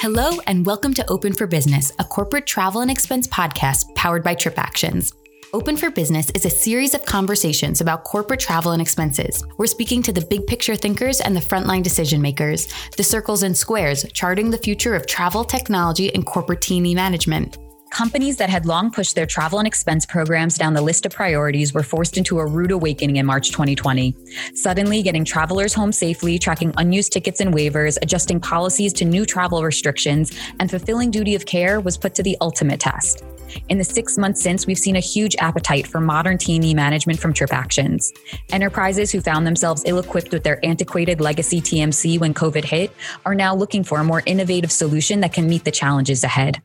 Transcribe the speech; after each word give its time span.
Hello, 0.00 0.30
and 0.46 0.64
welcome 0.64 0.94
to 0.94 1.06
Open 1.10 1.34
for 1.34 1.46
Business, 1.46 1.92
a 1.98 2.04
corporate 2.04 2.46
travel 2.46 2.80
and 2.80 2.90
expense 2.90 3.28
podcast 3.28 3.94
powered 3.94 4.24
by 4.24 4.34
TripActions. 4.34 5.12
Open 5.52 5.76
for 5.76 5.90
Business 5.90 6.30
is 6.30 6.46
a 6.46 6.48
series 6.48 6.94
of 6.94 7.04
conversations 7.04 7.82
about 7.82 8.04
corporate 8.04 8.40
travel 8.40 8.72
and 8.72 8.80
expenses. 8.80 9.44
We're 9.58 9.66
speaking 9.66 10.02
to 10.04 10.12
the 10.14 10.24
big 10.24 10.46
picture 10.46 10.74
thinkers 10.74 11.20
and 11.20 11.36
the 11.36 11.40
frontline 11.40 11.82
decision 11.82 12.22
makers, 12.22 12.66
the 12.96 13.04
circles 13.04 13.42
and 13.42 13.54
squares, 13.54 14.06
charting 14.14 14.48
the 14.48 14.56
future 14.56 14.94
of 14.94 15.06
travel, 15.06 15.44
technology, 15.44 16.10
and 16.14 16.24
corporate 16.24 16.62
T&E 16.62 16.94
management. 16.94 17.58
Companies 17.90 18.36
that 18.36 18.48
had 18.48 18.66
long 18.66 18.92
pushed 18.92 19.16
their 19.16 19.26
travel 19.26 19.58
and 19.58 19.66
expense 19.66 20.06
programs 20.06 20.56
down 20.56 20.74
the 20.74 20.80
list 20.80 21.04
of 21.06 21.12
priorities 21.12 21.74
were 21.74 21.82
forced 21.82 22.16
into 22.16 22.38
a 22.38 22.46
rude 22.46 22.70
awakening 22.70 23.16
in 23.16 23.26
March 23.26 23.50
2020. 23.50 24.16
Suddenly, 24.54 25.02
getting 25.02 25.24
travelers 25.24 25.74
home 25.74 25.90
safely, 25.90 26.38
tracking 26.38 26.72
unused 26.76 27.12
tickets 27.12 27.40
and 27.40 27.52
waivers, 27.52 27.98
adjusting 28.00 28.38
policies 28.38 28.92
to 28.92 29.04
new 29.04 29.26
travel 29.26 29.64
restrictions, 29.64 30.30
and 30.60 30.70
fulfilling 30.70 31.10
duty 31.10 31.34
of 31.34 31.46
care 31.46 31.80
was 31.80 31.98
put 31.98 32.14
to 32.14 32.22
the 32.22 32.36
ultimate 32.40 32.78
test. 32.78 33.24
In 33.68 33.78
the 33.78 33.84
six 33.84 34.18
months 34.18 34.42
since, 34.42 34.66
we've 34.66 34.78
seen 34.78 34.96
a 34.96 35.00
huge 35.00 35.36
appetite 35.38 35.86
for 35.86 36.00
modern 36.00 36.38
T&E 36.38 36.74
management 36.74 37.18
from 37.18 37.32
TripActions. 37.32 38.12
Enterprises 38.50 39.10
who 39.10 39.20
found 39.20 39.46
themselves 39.46 39.82
ill-equipped 39.86 40.32
with 40.32 40.44
their 40.44 40.64
antiquated 40.64 41.20
legacy 41.20 41.60
TMC 41.60 42.18
when 42.18 42.34
COVID 42.34 42.64
hit 42.64 42.92
are 43.24 43.34
now 43.34 43.54
looking 43.54 43.84
for 43.84 43.98
a 43.98 44.04
more 44.04 44.22
innovative 44.26 44.72
solution 44.72 45.20
that 45.20 45.32
can 45.32 45.48
meet 45.48 45.64
the 45.64 45.70
challenges 45.70 46.24
ahead. 46.24 46.62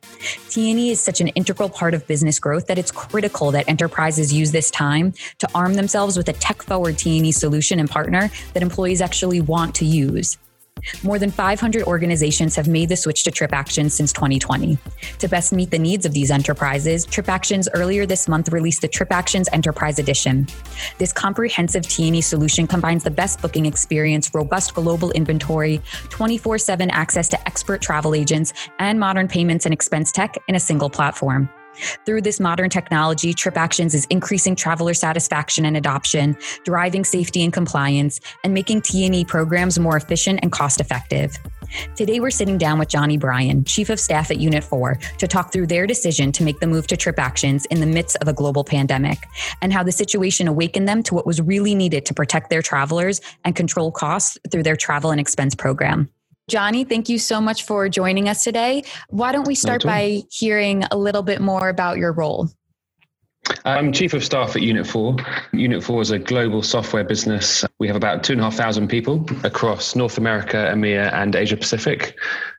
T&E 0.50 0.90
is 0.90 1.02
such 1.02 1.22
an 1.22 1.30
integral 1.30 1.70
part 1.70 1.94
of 1.94 2.06
business 2.08 2.40
growth 2.40 2.68
that 2.68 2.78
it's 2.78 2.92
critical 2.92 3.52
that 3.52 3.68
enterprises 3.68 4.34
use 4.34 4.52
this 4.52 4.72
time 4.72 5.14
to 5.40 5.48
arm 5.54 5.74
themselves 5.76 6.18
with 6.18 6.30
a 6.30 6.34
tech-forward 6.34 6.98
T&E 6.98 7.32
solution 7.32 7.80
and 7.80 7.90
partner 7.90 8.30
that 8.54 8.64
employees 8.64 9.02
actually 9.02 9.42
want 9.42 9.76
to 9.76 9.86
use. 9.86 10.38
More 11.04 11.20
than 11.20 11.32
500 11.32 11.84
organizations 11.84 12.56
have 12.56 12.68
made 12.68 12.90
the 12.90 12.96
switch 12.96 13.24
to 13.24 13.32
TripActions 13.32 13.92
since 13.92 14.14
2020. 14.14 14.78
To 15.20 15.28
best 15.28 15.52
meet 15.54 15.72
the 15.72 15.80
needs 15.80 16.06
of 16.06 16.14
these 16.14 16.32
enterprises, 16.32 17.06
TripActions 17.08 17.68
earlier 17.74 18.06
this 18.06 18.28
month 18.28 18.50
released 18.50 18.82
the 18.82 18.90
TripActions 18.90 19.48
Enterprise 19.54 20.00
Edition. 20.00 20.48
This 20.98 21.12
comprehensive 21.12 21.88
T&E 21.88 22.22
solution 22.22 22.68
combines 22.68 23.04
the 23.04 23.12
best 23.12 23.42
booking 23.42 23.66
experience, 23.66 24.32
robust 24.34 24.74
global 24.74 25.12
inventory, 25.12 25.82
24/7 26.10 26.90
access 26.92 27.30
to 27.30 27.48
expert 27.48 27.82
travel 27.82 28.14
agents, 28.14 28.54
and 28.80 29.00
modern 29.00 29.28
payments 29.28 29.66
and 29.66 29.74
expense 29.74 30.12
tech 30.12 30.38
in 30.48 30.56
a 30.56 30.60
single 30.60 30.90
platform. 30.90 31.50
Through 32.06 32.22
this 32.22 32.40
modern 32.40 32.70
technology, 32.70 33.34
TripActions 33.34 33.94
is 33.94 34.06
increasing 34.10 34.56
traveler 34.56 34.94
satisfaction 34.94 35.66
and 35.66 35.78
adoption, 35.78 36.38
driving 36.64 37.04
safety 37.04 37.44
and 37.44 37.54
compliance, 37.54 38.20
and 38.44 38.54
making 38.54 38.82
T&E 38.82 39.26
programs 39.26 39.80
more 39.80 39.98
efficient 39.98 40.40
and 40.42 40.52
cost 40.52 40.80
effective. 40.80 41.38
Today, 41.96 42.20
we're 42.20 42.30
sitting 42.30 42.58
down 42.58 42.80
with 42.80 42.90
Johnny 42.90 43.18
Bryan, 43.18 43.64
Chief 43.64 43.90
of 43.90 44.00
Staff 44.00 44.32
at 44.32 44.38
Unit 44.38 44.64
4, 44.64 45.00
to 45.18 45.28
talk 45.28 45.52
through 45.52 45.68
their 45.68 45.88
decision 45.88 46.32
to 46.34 46.44
make 46.44 46.60
the 46.60 46.68
move 46.68 46.88
to 46.88 46.96
TripActions 46.96 47.66
in 47.72 47.80
the 47.80 47.86
midst 47.86 48.18
of 48.22 48.28
a 48.28 48.34
global 48.34 48.64
pandemic 48.64 49.20
and 49.62 49.74
how 49.74 49.84
the 49.84 49.92
situation 49.92 50.48
awakened 50.48 50.88
them 50.88 51.04
to 51.04 51.16
what 51.16 51.26
was 51.26 51.42
really 51.42 51.76
needed 51.76 52.06
to 52.06 52.14
protect 52.14 52.50
their 52.50 52.62
travelers 52.62 53.22
and 53.44 53.56
control 53.56 53.92
costs 53.92 54.38
through 54.52 54.64
their 54.64 54.76
travel 54.76 55.12
and 55.12 55.20
expense 55.20 55.56
program. 55.56 56.10
Johnny, 56.48 56.84
thank 56.84 57.10
you 57.10 57.18
so 57.18 57.42
much 57.42 57.64
for 57.64 57.90
joining 57.90 58.30
us 58.30 58.44
today. 58.44 58.84
Why 59.10 59.32
don't 59.32 59.48
we 59.48 59.56
start 59.56 59.84
by 59.84 60.22
hearing 60.30 60.84
a 60.92 60.98
little 60.98 61.24
bit 61.24 61.42
more 61.42 61.70
about 61.70 61.98
your 61.98 62.14
role? 62.14 62.50
I'm 63.64 63.92
Chief 63.92 64.14
of 64.14 64.24
Staff 64.24 64.56
at 64.56 64.62
Unit 64.62 64.86
4. 64.86 65.16
Unit 65.54 65.84
4 65.84 66.02
is 66.04 66.12
a 66.12 66.20
global 66.20 66.62
software 66.62 67.04
business. 67.04 67.66
We 67.80 67.88
have 67.88 67.96
about 67.96 68.24
2,500 68.24 68.88
people 68.88 69.26
across 69.44 69.96
North 69.96 70.20
America, 70.20 70.72
EMEA, 70.72 71.12
and 71.14 71.36
Asia 71.36 71.58
Pacific. 71.58 72.16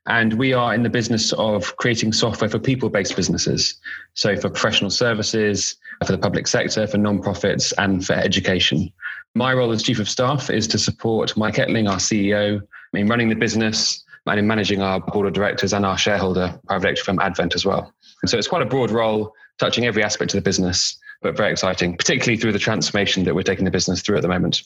And 0.06 0.34
we 0.34 0.52
are 0.52 0.74
in 0.74 0.82
the 0.82 0.90
business 0.90 1.32
of 1.34 1.76
creating 1.76 2.12
software 2.12 2.50
for 2.50 2.58
people 2.58 2.88
based 2.88 3.14
businesses. 3.14 3.76
So, 4.14 4.36
for 4.36 4.50
professional 4.50 4.90
services, 4.90 5.76
for 6.04 6.12
the 6.12 6.18
public 6.18 6.48
sector, 6.48 6.88
for 6.88 6.98
non-profits, 6.98 7.72
and 7.78 8.04
for 8.04 8.14
education. 8.14 8.92
My 9.34 9.52
role 9.52 9.70
as 9.70 9.82
Chief 9.82 10.00
of 10.00 10.08
Staff 10.08 10.50
is 10.50 10.66
to 10.68 10.78
support 10.78 11.36
Mike 11.36 11.56
Ettling, 11.56 11.88
our 11.88 11.98
CEO, 11.98 12.62
in 12.96 13.08
running 13.08 13.28
the 13.28 13.34
business 13.34 14.04
and 14.26 14.38
in 14.38 14.46
managing 14.46 14.82
our 14.82 15.00
board 15.00 15.26
of 15.26 15.32
directors 15.32 15.72
and 15.72 15.86
our 15.86 15.96
shareholder 15.96 16.58
private 16.66 16.88
equity 16.88 17.02
firm 17.02 17.20
Advent 17.20 17.54
as 17.54 17.64
well. 17.64 17.92
So 18.24 18.36
it's 18.36 18.48
quite 18.48 18.62
a 18.62 18.66
broad 18.66 18.90
role, 18.90 19.32
touching 19.58 19.86
every 19.86 20.02
aspect 20.02 20.34
of 20.34 20.38
the 20.38 20.42
business, 20.42 20.98
but 21.22 21.36
very 21.36 21.52
exciting, 21.52 21.96
particularly 21.96 22.36
through 22.36 22.52
the 22.52 22.58
transformation 22.58 23.24
that 23.24 23.34
we're 23.34 23.42
taking 23.42 23.64
the 23.64 23.70
business 23.70 24.02
through 24.02 24.16
at 24.16 24.22
the 24.22 24.28
moment. 24.28 24.62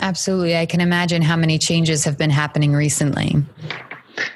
Absolutely. 0.00 0.56
I 0.56 0.66
can 0.66 0.80
imagine 0.80 1.22
how 1.22 1.36
many 1.36 1.58
changes 1.58 2.04
have 2.04 2.16
been 2.16 2.30
happening 2.30 2.72
recently. 2.72 3.36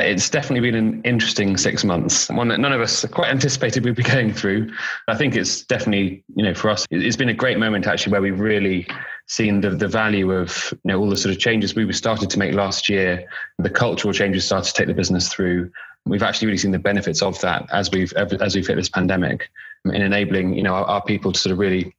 It's 0.01 0.31
definitely 0.31 0.71
been 0.71 0.75
an 0.75 1.03
interesting 1.03 1.57
six 1.57 1.85
months, 1.85 2.29
one 2.31 2.49
that 2.49 2.61
none 2.61 2.73
of 2.73 2.81
us 2.81 3.05
quite 3.07 3.31
anticipated 3.31 3.85
we'd 3.85 3.95
be 3.95 4.03
going 4.03 4.33
through. 4.33 4.71
I 5.09 5.17
think 5.17 5.37
it's 5.37 5.63
definitely, 5.63 6.25
you 6.35 6.45
know, 6.45 6.55
for 6.55 6.71
us, 6.71 6.87
it's 6.91 7.17
been 7.17 7.29
a 7.29 7.35
great 7.35 7.59
moment 7.59 7.87
actually 7.87 8.13
where 8.13 8.23
we've 8.23 8.41
really 8.41 8.87
seen 9.27 9.61
the, 9.61 9.71
the 9.71 9.89
value 9.89 10.33
of 10.33 10.73
you 10.73 10.79
know 10.85 11.01
all 11.01 11.09
the 11.09 11.17
sort 11.17 11.35
of 11.35 11.41
changes 11.41 11.75
we 11.75 11.91
started 11.93 12.31
to 12.31 12.39
make 12.39 12.55
last 12.55 12.89
year, 12.89 13.27
the 13.59 13.71
cultural 13.71 14.13
changes 14.13 14.45
started 14.45 14.69
to 14.69 14.75
take 14.75 14.87
the 14.87 14.95
business 14.95 15.33
through. 15.33 15.71
We've 16.07 16.23
actually 16.23 16.47
really 16.47 16.59
seen 16.59 16.73
the 16.73 16.79
benefits 16.79 17.23
of 17.23 17.41
that 17.41 17.67
as 17.73 17.91
we've 17.91 18.13
as 18.13 18.55
we've 18.55 18.67
hit 18.67 18.77
this 18.77 18.91
pandemic 18.91 19.51
in 19.87 20.03
enabling 20.03 20.55
you 20.55 20.63
know 20.63 20.75
our, 20.75 20.85
our 20.85 21.03
people 21.03 21.33
to 21.33 21.41
sort 21.41 21.53
of 21.53 21.59
really 21.59 21.95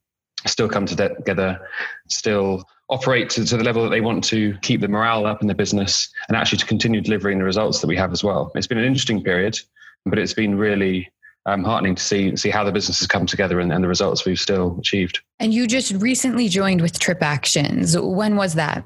still 0.46 0.68
come 0.68 0.86
together, 0.86 1.60
still 2.08 2.64
operate 2.88 3.30
to, 3.30 3.44
to, 3.44 3.56
the 3.56 3.64
level 3.64 3.82
that 3.82 3.90
they 3.90 4.00
want 4.00 4.22
to 4.24 4.56
keep 4.62 4.80
the 4.80 4.88
morale 4.88 5.26
up 5.26 5.42
in 5.42 5.48
the 5.48 5.54
business 5.54 6.08
and 6.28 6.36
actually 6.36 6.58
to 6.58 6.66
continue 6.66 7.00
delivering 7.00 7.38
the 7.38 7.44
results 7.44 7.80
that 7.80 7.86
we 7.86 7.96
have 7.96 8.12
as 8.12 8.22
well. 8.22 8.52
It's 8.54 8.66
been 8.66 8.78
an 8.78 8.84
interesting 8.84 9.22
period, 9.22 9.58
but 10.04 10.18
it's 10.18 10.34
been 10.34 10.56
really 10.56 11.10
um, 11.46 11.64
heartening 11.64 11.94
to 11.94 12.02
see 12.02 12.36
see 12.36 12.50
how 12.50 12.64
the 12.64 12.72
business 12.72 12.98
has 12.98 13.06
come 13.06 13.24
together 13.24 13.60
and, 13.60 13.72
and 13.72 13.82
the 13.82 13.88
results 13.88 14.24
we've 14.24 14.38
still 14.38 14.76
achieved. 14.78 15.20
And 15.40 15.54
you 15.54 15.66
just 15.66 15.92
recently 15.94 16.48
joined 16.48 16.80
with 16.80 16.98
TripActions. 16.98 18.00
When 18.14 18.36
was 18.36 18.54
that? 18.54 18.84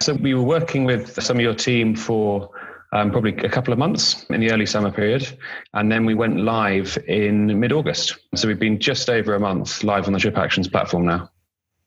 So 0.00 0.14
we 0.14 0.34
were 0.34 0.42
working 0.42 0.84
with 0.84 1.20
some 1.22 1.36
of 1.36 1.42
your 1.42 1.54
team 1.54 1.94
for 1.94 2.50
um, 2.92 3.10
probably 3.10 3.36
a 3.36 3.48
couple 3.48 3.72
of 3.72 3.78
months 3.78 4.24
in 4.30 4.40
the 4.40 4.50
early 4.50 4.66
summer 4.66 4.90
period. 4.90 5.36
And 5.74 5.90
then 5.90 6.04
we 6.04 6.14
went 6.14 6.40
live 6.40 6.98
in 7.06 7.58
mid 7.58 7.72
August. 7.72 8.16
So 8.34 8.48
we've 8.48 8.58
been 8.58 8.78
just 8.78 9.08
over 9.08 9.34
a 9.34 9.40
month 9.40 9.84
live 9.84 10.06
on 10.06 10.12
the 10.12 10.18
TripActions 10.18 10.70
platform 10.70 11.06
now. 11.06 11.30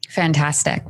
Fantastic. 0.10 0.84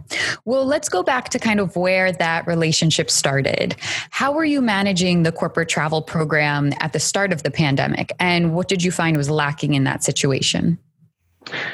Well, 0.44 0.66
let's 0.66 0.90
go 0.90 1.02
back 1.02 1.30
to 1.30 1.40
kind 1.40 1.60
of 1.60 1.76
where 1.76 2.12
that 2.12 2.46
relationship 2.46 3.10
started. 3.10 3.76
How 4.10 4.34
were 4.34 4.44
you 4.44 4.62
managing 4.62 5.24
the 5.24 5.32
corporate 5.32 5.70
travel 5.70 6.02
program 6.02 6.74
at 6.80 6.94
the 6.94 7.00
start 7.00 7.32
of 7.32 7.44
the 7.44 7.52
pandemic? 7.52 8.12
And 8.20 8.54
what 8.54 8.68
did 8.68 8.84
you 8.84 8.92
find 8.92 9.16
was 9.16 9.30
lacking 9.30 9.76
in 9.76 9.86
that 9.86 10.04
situation? 10.04 10.78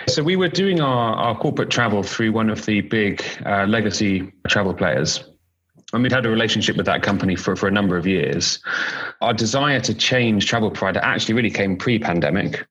So, 0.07 0.23
we 0.23 0.35
were 0.35 0.47
doing 0.47 0.81
our, 0.81 1.15
our 1.15 1.37
corporate 1.37 1.69
travel 1.69 2.01
through 2.01 2.31
one 2.31 2.49
of 2.49 2.65
the 2.65 2.81
big 2.81 3.23
uh, 3.45 3.65
legacy 3.65 4.31
travel 4.47 4.73
players. 4.73 5.23
And 5.93 6.03
we'd 6.03 6.11
had 6.11 6.25
a 6.25 6.29
relationship 6.29 6.75
with 6.75 6.85
that 6.85 7.01
company 7.01 7.35
for, 7.35 7.55
for 7.55 7.67
a 7.67 7.71
number 7.71 7.97
of 7.97 8.05
years. 8.05 8.59
Our 9.21 9.33
desire 9.33 9.79
to 9.81 9.93
change 9.93 10.47
travel 10.47 10.69
provider 10.69 10.99
actually 10.99 11.35
really 11.35 11.51
came 11.51 11.77
pre 11.77 11.97
pandemic 11.97 12.65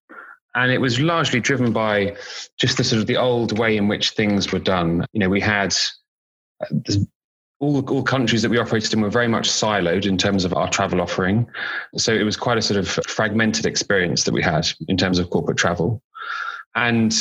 and 0.54 0.72
it 0.72 0.80
was 0.80 1.00
largely 1.00 1.40
driven 1.40 1.72
by 1.72 2.16
just 2.58 2.76
the 2.76 2.84
sort 2.84 3.00
of 3.00 3.06
the 3.06 3.16
old 3.16 3.58
way 3.58 3.76
in 3.76 3.88
which 3.88 4.10
things 4.10 4.52
were 4.52 4.58
done. 4.58 5.04
You 5.12 5.20
know, 5.20 5.28
we 5.28 5.40
had 5.40 5.74
uh, 6.62 6.94
all 7.60 7.84
all 7.88 8.02
countries 8.02 8.42
that 8.42 8.50
we 8.50 8.58
operated 8.58 8.92
in 8.92 9.00
were 9.00 9.10
very 9.10 9.28
much 9.28 9.48
siloed 9.48 10.06
in 10.06 10.16
terms 10.16 10.44
of 10.44 10.54
our 10.54 10.68
travel 10.68 11.00
offering, 11.00 11.46
so 11.96 12.12
it 12.12 12.22
was 12.22 12.36
quite 12.36 12.58
a 12.58 12.62
sort 12.62 12.78
of 12.78 12.88
fragmented 13.06 13.66
experience 13.66 14.24
that 14.24 14.34
we 14.34 14.42
had 14.42 14.66
in 14.88 14.96
terms 14.96 15.18
of 15.18 15.30
corporate 15.30 15.58
travel, 15.58 16.02
and. 16.74 17.14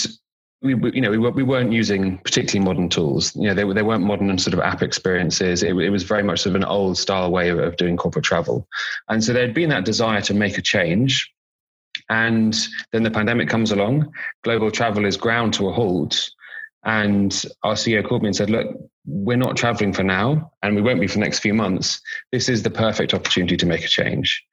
We, 0.63 0.73
you 0.91 1.01
know, 1.01 1.11
we, 1.11 1.19
we 1.19 1.43
weren't 1.43 1.71
using 1.71 2.17
particularly 2.17 2.65
modern 2.65 2.89
tools. 2.89 3.35
You 3.35 3.43
know, 3.43 3.53
they, 3.53 3.73
they 3.73 3.83
weren't 3.83 4.03
modern 4.03 4.31
and 4.31 4.41
sort 4.41 4.55
of 4.55 4.59
app 4.59 4.81
experiences. 4.81 5.61
It, 5.61 5.75
it 5.75 5.89
was 5.91 6.01
very 6.01 6.23
much 6.23 6.39
sort 6.39 6.55
of 6.55 6.61
an 6.63 6.67
old 6.67 6.97
style 6.97 7.29
way 7.29 7.49
of, 7.49 7.59
of 7.59 7.77
doing 7.77 7.95
corporate 7.95 8.25
travel. 8.25 8.67
And 9.07 9.23
so 9.23 9.33
there'd 9.33 9.53
been 9.53 9.69
that 9.69 9.85
desire 9.85 10.19
to 10.21 10.33
make 10.33 10.57
a 10.57 10.63
change 10.63 11.31
and 12.09 12.57
then 12.91 13.03
the 13.03 13.11
pandemic 13.11 13.49
comes 13.49 13.71
along, 13.71 14.11
global 14.43 14.71
travel 14.71 15.05
is 15.05 15.17
ground 15.17 15.53
to 15.55 15.69
a 15.69 15.73
halt. 15.73 16.29
And 16.83 17.45
our 17.63 17.73
CEO 17.73 18.07
called 18.07 18.21
me 18.21 18.29
and 18.29 18.35
said, 18.35 18.49
Look, 18.49 18.67
we're 19.05 19.37
not 19.37 19.57
traveling 19.57 19.93
for 19.93 20.03
now, 20.03 20.51
and 20.61 20.75
we 20.75 20.81
won't 20.81 20.99
be 20.99 21.07
for 21.07 21.15
the 21.15 21.21
next 21.21 21.39
few 21.39 21.53
months. 21.53 21.99
This 22.31 22.49
is 22.49 22.63
the 22.63 22.69
perfect 22.69 23.13
opportunity 23.13 23.57
to 23.57 23.65
make 23.65 23.83
a 23.83 23.87
change. 23.87 24.43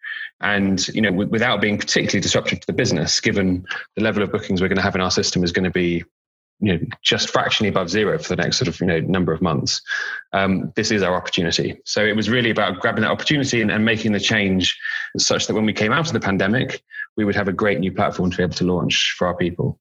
And 0.41 0.87
you 0.89 1.01
know, 1.01 1.11
w- 1.11 1.29
without 1.29 1.61
being 1.61 1.79
particularly 1.79 2.21
disruptive 2.21 2.61
to 2.61 2.67
the 2.67 2.73
business, 2.73 3.21
given 3.21 3.67
the 3.97 4.03
level 4.03 4.23
of 4.23 4.33
bookings 4.33 4.61
we're 4.61 4.69
going 4.69 4.77
to 4.77 4.83
have 4.83 4.95
in 4.95 5.01
our 5.01 5.11
system 5.11 5.45
is 5.45 5.53
going 5.53 5.65
to 5.65 5.71
be 5.71 6.05
you 6.61 6.73
know 6.73 6.79
just 7.03 7.31
fractionally 7.31 7.69
above 7.69 7.91
zero 7.91 8.19
for 8.19 8.29
the 8.29 8.43
next 8.43 8.57
sort 8.57 8.69
of 8.69 8.81
you 8.81 8.87
know 8.87 9.01
number 9.01 9.33
of 9.33 9.43
months 9.43 9.83
um, 10.33 10.73
this 10.77 10.91
is 10.91 11.03
our 11.03 11.15
opportunity 11.15 11.81
so 11.85 12.05
it 12.05 12.15
was 12.15 12.31
really 12.31 12.51
about 12.51 12.81
grabbing 12.81 13.03
that 13.03 13.11
opportunity 13.11 13.61
and, 13.61 13.71
and, 13.71 13.85
making 13.85 14.13
the 14.13 14.21
change 14.21 14.79
such 15.19 15.47
that 15.47 15.55
when 15.55 15.67
we 15.67 15.73
came 15.73 15.93
out 15.93 16.07
of 16.07 16.13
the 16.13 16.21
pandemic 16.21 16.83
we 17.17 17.25
would 17.25 17.35
have 17.35 17.49
a 17.49 17.53
great 17.53 17.81
new 17.81 17.93
platform 17.93 18.31
to 18.31 18.37
be 18.37 18.43
able 18.43 18.55
to 18.55 18.65
launch 18.65 19.15
for 19.19 19.27
our 19.27 19.37
people 19.37 19.79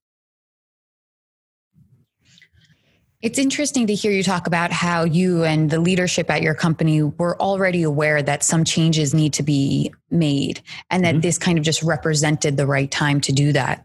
It's 3.24 3.38
interesting 3.38 3.86
to 3.86 3.94
hear 3.94 4.12
you 4.12 4.22
talk 4.22 4.46
about 4.46 4.70
how 4.70 5.04
you 5.04 5.44
and 5.44 5.70
the 5.70 5.80
leadership 5.80 6.28
at 6.30 6.42
your 6.42 6.54
company 6.54 7.02
were 7.02 7.40
already 7.40 7.82
aware 7.82 8.22
that 8.22 8.42
some 8.42 8.64
changes 8.64 9.14
need 9.14 9.32
to 9.32 9.42
be 9.42 9.94
made 10.10 10.60
and 10.90 11.02
that 11.06 11.12
mm-hmm. 11.12 11.20
this 11.22 11.38
kind 11.38 11.56
of 11.56 11.64
just 11.64 11.82
represented 11.82 12.58
the 12.58 12.66
right 12.66 12.90
time 12.90 13.22
to 13.22 13.32
do 13.32 13.50
that. 13.52 13.82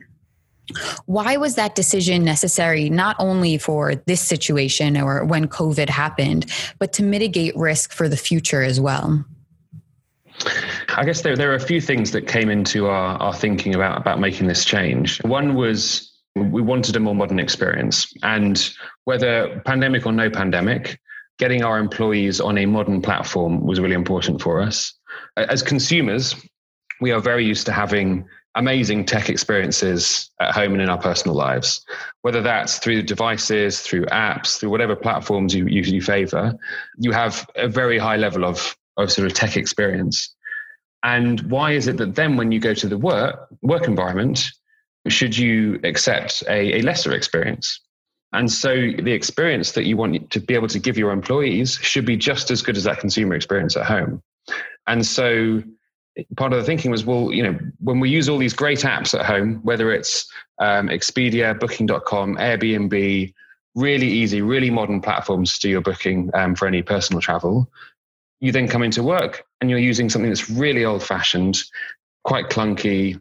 Why 1.05 1.37
was 1.37 1.55
that 1.55 1.73
decision 1.73 2.25
necessary, 2.25 2.89
not 2.89 3.15
only 3.17 3.57
for 3.57 3.95
this 3.95 4.19
situation 4.19 4.97
or 4.97 5.23
when 5.23 5.47
COVID 5.47 5.87
happened, 5.87 6.51
but 6.77 6.91
to 6.93 7.03
mitigate 7.03 7.55
risk 7.55 7.93
for 7.93 8.09
the 8.09 8.17
future 8.17 8.61
as 8.61 8.81
well? 8.81 9.23
I 10.95 11.05
guess 11.05 11.21
there, 11.21 11.35
there 11.35 11.51
are 11.51 11.55
a 11.55 11.59
few 11.59 11.81
things 11.81 12.11
that 12.11 12.27
came 12.27 12.49
into 12.49 12.87
our, 12.87 13.17
our 13.17 13.33
thinking 13.33 13.75
about, 13.75 13.97
about 13.97 14.19
making 14.19 14.47
this 14.47 14.65
change. 14.65 15.23
One 15.23 15.55
was 15.55 16.11
we 16.35 16.61
wanted 16.61 16.95
a 16.95 16.99
more 16.99 17.15
modern 17.15 17.39
experience. 17.39 18.11
And 18.23 18.69
whether 19.05 19.61
pandemic 19.65 20.05
or 20.05 20.11
no 20.11 20.29
pandemic, 20.29 20.99
getting 21.37 21.63
our 21.63 21.79
employees 21.79 22.39
on 22.39 22.57
a 22.57 22.65
modern 22.65 23.01
platform 23.01 23.65
was 23.65 23.79
really 23.79 23.95
important 23.95 24.41
for 24.41 24.61
us. 24.61 24.93
As 25.37 25.63
consumers, 25.63 26.35
we 27.01 27.11
are 27.11 27.19
very 27.19 27.45
used 27.45 27.65
to 27.65 27.71
having 27.71 28.25
amazing 28.55 29.05
tech 29.05 29.29
experiences 29.29 30.29
at 30.41 30.53
home 30.53 30.73
and 30.73 30.81
in 30.81 30.89
our 30.89 30.97
personal 30.97 31.35
lives, 31.35 31.85
whether 32.23 32.41
that's 32.41 32.77
through 32.79 33.03
devices, 33.03 33.81
through 33.81 34.05
apps, 34.07 34.59
through 34.59 34.69
whatever 34.69 34.95
platforms 34.95 35.53
you 35.53 35.65
usually 35.67 35.99
favor, 35.99 36.53
you 36.97 37.11
have 37.11 37.47
a 37.55 37.67
very 37.67 37.97
high 37.97 38.17
level 38.17 38.43
of, 38.43 38.75
of 38.99 39.11
sort 39.11 39.25
of 39.25 39.33
tech 39.33 39.57
experience. 39.57 40.33
And 41.03 41.39
why 41.49 41.71
is 41.71 41.87
it 41.87 41.97
that 41.97 42.15
then 42.15 42.35
when 42.37 42.51
you 42.51 42.59
go 42.59 42.73
to 42.73 42.87
the 42.87 42.97
work 42.97 43.47
work 43.61 43.87
environment, 43.87 44.51
should 45.07 45.37
you 45.37 45.79
accept 45.83 46.43
a, 46.47 46.79
a 46.79 46.81
lesser 46.81 47.13
experience? 47.13 47.79
And 48.33 48.51
so 48.51 48.75
the 48.75 49.13
experience 49.13 49.71
that 49.71 49.85
you 49.85 49.97
want 49.97 50.29
to 50.29 50.39
be 50.39 50.53
able 50.53 50.67
to 50.67 50.79
give 50.79 50.97
your 50.97 51.11
employees 51.11 51.79
should 51.81 52.05
be 52.05 52.15
just 52.15 52.51
as 52.51 52.61
good 52.61 52.77
as 52.77 52.83
that 52.83 52.99
consumer 52.99 53.33
experience 53.33 53.75
at 53.75 53.85
home. 53.85 54.21
And 54.85 55.05
so 55.05 55.63
part 56.35 56.53
of 56.53 56.59
the 56.59 56.65
thinking 56.65 56.91
was, 56.91 57.05
well, 57.05 57.31
you 57.31 57.43
know, 57.43 57.57
when 57.79 57.99
we 57.99 58.09
use 58.09 58.29
all 58.29 58.37
these 58.37 58.53
great 58.53 58.79
apps 58.79 59.17
at 59.17 59.25
home, 59.25 59.61
whether 59.63 59.91
it's 59.91 60.31
um, 60.59 60.89
Expedia, 60.89 61.59
Booking.com, 61.59 62.35
Airbnb, 62.35 63.33
really 63.75 64.07
easy, 64.07 64.41
really 64.41 64.69
modern 64.69 65.01
platforms 65.01 65.53
to 65.53 65.59
do 65.61 65.69
your 65.69 65.81
booking 65.81 66.29
um, 66.33 66.55
for 66.55 66.67
any 66.67 66.81
personal 66.81 67.21
travel, 67.21 67.69
you 68.39 68.51
then 68.51 68.67
come 68.67 68.83
into 68.83 69.03
work 69.03 69.43
and 69.61 69.69
you're 69.69 69.79
using 69.79 70.09
something 70.09 70.29
that's 70.29 70.49
really 70.49 70.85
old 70.85 71.03
fashioned, 71.03 71.57
quite 72.23 72.49
clunky, 72.49 73.09
you 73.11 73.19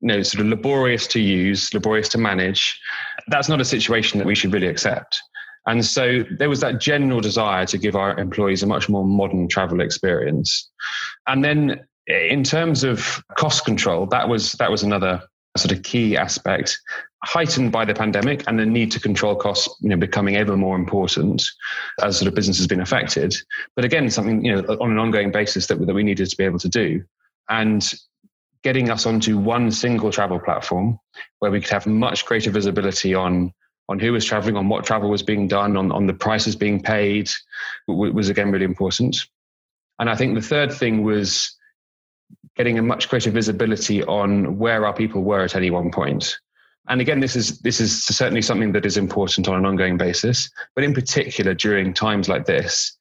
know, 0.00 0.22
sort 0.22 0.40
of 0.40 0.48
laborious 0.48 1.06
to 1.08 1.20
use, 1.20 1.72
laborious 1.74 2.08
to 2.10 2.18
manage, 2.18 2.80
that's 3.28 3.48
not 3.48 3.60
a 3.60 3.64
situation 3.64 4.18
that 4.18 4.26
we 4.26 4.34
should 4.34 4.52
really 4.52 4.68
accept. 4.68 5.20
And 5.66 5.84
so 5.84 6.24
there 6.38 6.48
was 6.48 6.60
that 6.60 6.80
general 6.80 7.20
desire 7.20 7.66
to 7.66 7.78
give 7.78 7.96
our 7.96 8.18
employees 8.18 8.62
a 8.62 8.66
much 8.66 8.88
more 8.88 9.04
modern 9.04 9.48
travel 9.48 9.80
experience. 9.80 10.70
And 11.26 11.44
then 11.44 11.84
eh, 12.08 12.28
in 12.28 12.44
terms 12.44 12.84
of 12.84 13.22
cost 13.36 13.64
control, 13.64 14.06
that 14.06 14.28
was 14.28 14.52
that 14.52 14.70
was 14.70 14.84
another 14.84 15.22
sort 15.58 15.72
of 15.72 15.82
key 15.82 16.16
aspect, 16.16 16.78
heightened 17.24 17.72
by 17.72 17.84
the 17.84 17.94
pandemic 17.94 18.44
and 18.46 18.58
the 18.58 18.66
need 18.66 18.90
to 18.92 19.00
control 19.00 19.34
costs, 19.34 19.68
you 19.80 19.88
know, 19.88 19.96
becoming 19.96 20.36
ever 20.36 20.56
more 20.56 20.76
important 20.76 21.42
as 22.02 22.18
sort 22.18 22.28
of 22.28 22.34
business 22.34 22.58
has 22.58 22.66
been 22.66 22.80
affected. 22.80 23.34
But 23.74 23.84
again, 23.84 24.08
something 24.10 24.44
you 24.44 24.54
know 24.54 24.62
on 24.80 24.90
an 24.90 24.98
ongoing 24.98 25.32
basis 25.32 25.66
that 25.66 25.84
that 25.84 25.94
we 25.94 26.02
needed 26.02 26.28
to 26.30 26.36
be 26.36 26.44
able 26.44 26.58
to 26.60 26.68
do. 26.68 27.04
And 27.48 27.92
getting 28.62 28.90
us 28.90 29.06
onto 29.06 29.38
one 29.38 29.70
single 29.70 30.10
travel 30.10 30.40
platform 30.40 30.98
where 31.38 31.50
we 31.50 31.60
could 31.60 31.70
have 31.70 31.86
much 31.86 32.26
greater 32.26 32.50
visibility 32.50 33.14
on 33.14 33.52
on 33.88 34.00
who 34.00 34.12
was 34.12 34.24
traveling, 34.24 34.56
on 34.56 34.68
what 34.68 34.84
travel 34.84 35.08
was 35.08 35.22
being 35.22 35.46
done, 35.46 35.76
on, 35.76 35.92
on 35.92 36.08
the 36.08 36.14
prices 36.14 36.56
being 36.56 36.82
paid 36.82 37.30
was 37.86 38.28
again 38.28 38.50
really 38.50 38.64
important. 38.64 39.16
And 39.98 40.10
I 40.10 40.16
think 40.16 40.34
the 40.34 40.42
third 40.42 40.72
thing 40.72 41.04
was 41.04 41.55
getting 42.56 42.78
a 42.78 42.82
much 42.82 43.08
greater 43.08 43.30
visibility 43.30 44.02
on 44.04 44.58
where 44.58 44.86
our 44.86 44.94
people 44.94 45.22
were 45.22 45.42
at 45.42 45.54
any 45.54 45.70
one 45.70 45.90
point. 45.90 46.38
And 46.88 47.00
again, 47.00 47.20
this 47.20 47.36
is 47.36 47.58
this 47.60 47.80
is 47.80 48.04
certainly 48.04 48.42
something 48.42 48.72
that 48.72 48.86
is 48.86 48.96
important 48.96 49.48
on 49.48 49.56
an 49.56 49.66
ongoing 49.66 49.96
basis, 49.96 50.50
but 50.74 50.84
in 50.84 50.94
particular 50.94 51.52
during 51.52 51.92
times 51.92 52.28
like 52.28 52.46
this, 52.46 52.96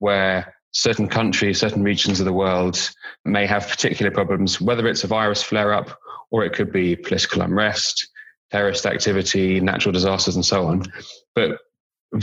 where 0.00 0.54
certain 0.72 1.08
countries, 1.08 1.60
certain 1.60 1.82
regions 1.82 2.20
of 2.20 2.26
the 2.26 2.32
world 2.32 2.90
may 3.24 3.46
have 3.46 3.68
particular 3.68 4.10
problems, 4.10 4.60
whether 4.60 4.86
it's 4.86 5.04
a 5.04 5.06
virus 5.06 5.42
flare 5.42 5.72
up 5.72 5.98
or 6.30 6.44
it 6.44 6.52
could 6.52 6.72
be 6.72 6.96
political 6.96 7.42
unrest, 7.42 8.08
terrorist 8.50 8.84
activity, 8.86 9.60
natural 9.60 9.92
disasters, 9.92 10.34
and 10.34 10.44
so 10.44 10.66
on. 10.66 10.84
But 11.34 11.58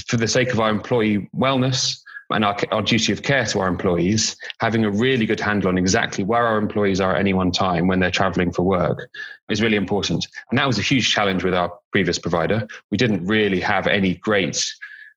for 0.07 0.17
the 0.17 0.27
sake 0.27 0.51
of 0.51 0.59
our 0.59 0.69
employee 0.69 1.29
wellness 1.35 1.99
and 2.31 2.43
our, 2.43 2.57
our 2.71 2.81
duty 2.81 3.11
of 3.11 3.21
care 3.21 3.45
to 3.45 3.59
our 3.59 3.67
employees, 3.67 4.35
having 4.59 4.83
a 4.83 4.91
really 4.91 5.25
good 5.25 5.39
handle 5.39 5.69
on 5.69 5.77
exactly 5.77 6.23
where 6.23 6.45
our 6.45 6.57
employees 6.57 6.99
are 6.99 7.13
at 7.13 7.19
any 7.19 7.33
one 7.33 7.51
time 7.51 7.87
when 7.87 7.99
they're 7.99 8.11
traveling 8.11 8.51
for 8.51 8.63
work 8.63 9.09
is 9.49 9.61
really 9.61 9.77
important. 9.77 10.25
And 10.49 10.57
that 10.57 10.67
was 10.67 10.79
a 10.79 10.81
huge 10.81 11.11
challenge 11.11 11.43
with 11.43 11.53
our 11.53 11.71
previous 11.91 12.17
provider. 12.17 12.67
We 12.91 12.97
didn't 12.97 13.25
really 13.25 13.59
have 13.59 13.87
any 13.87 14.15
great 14.15 14.63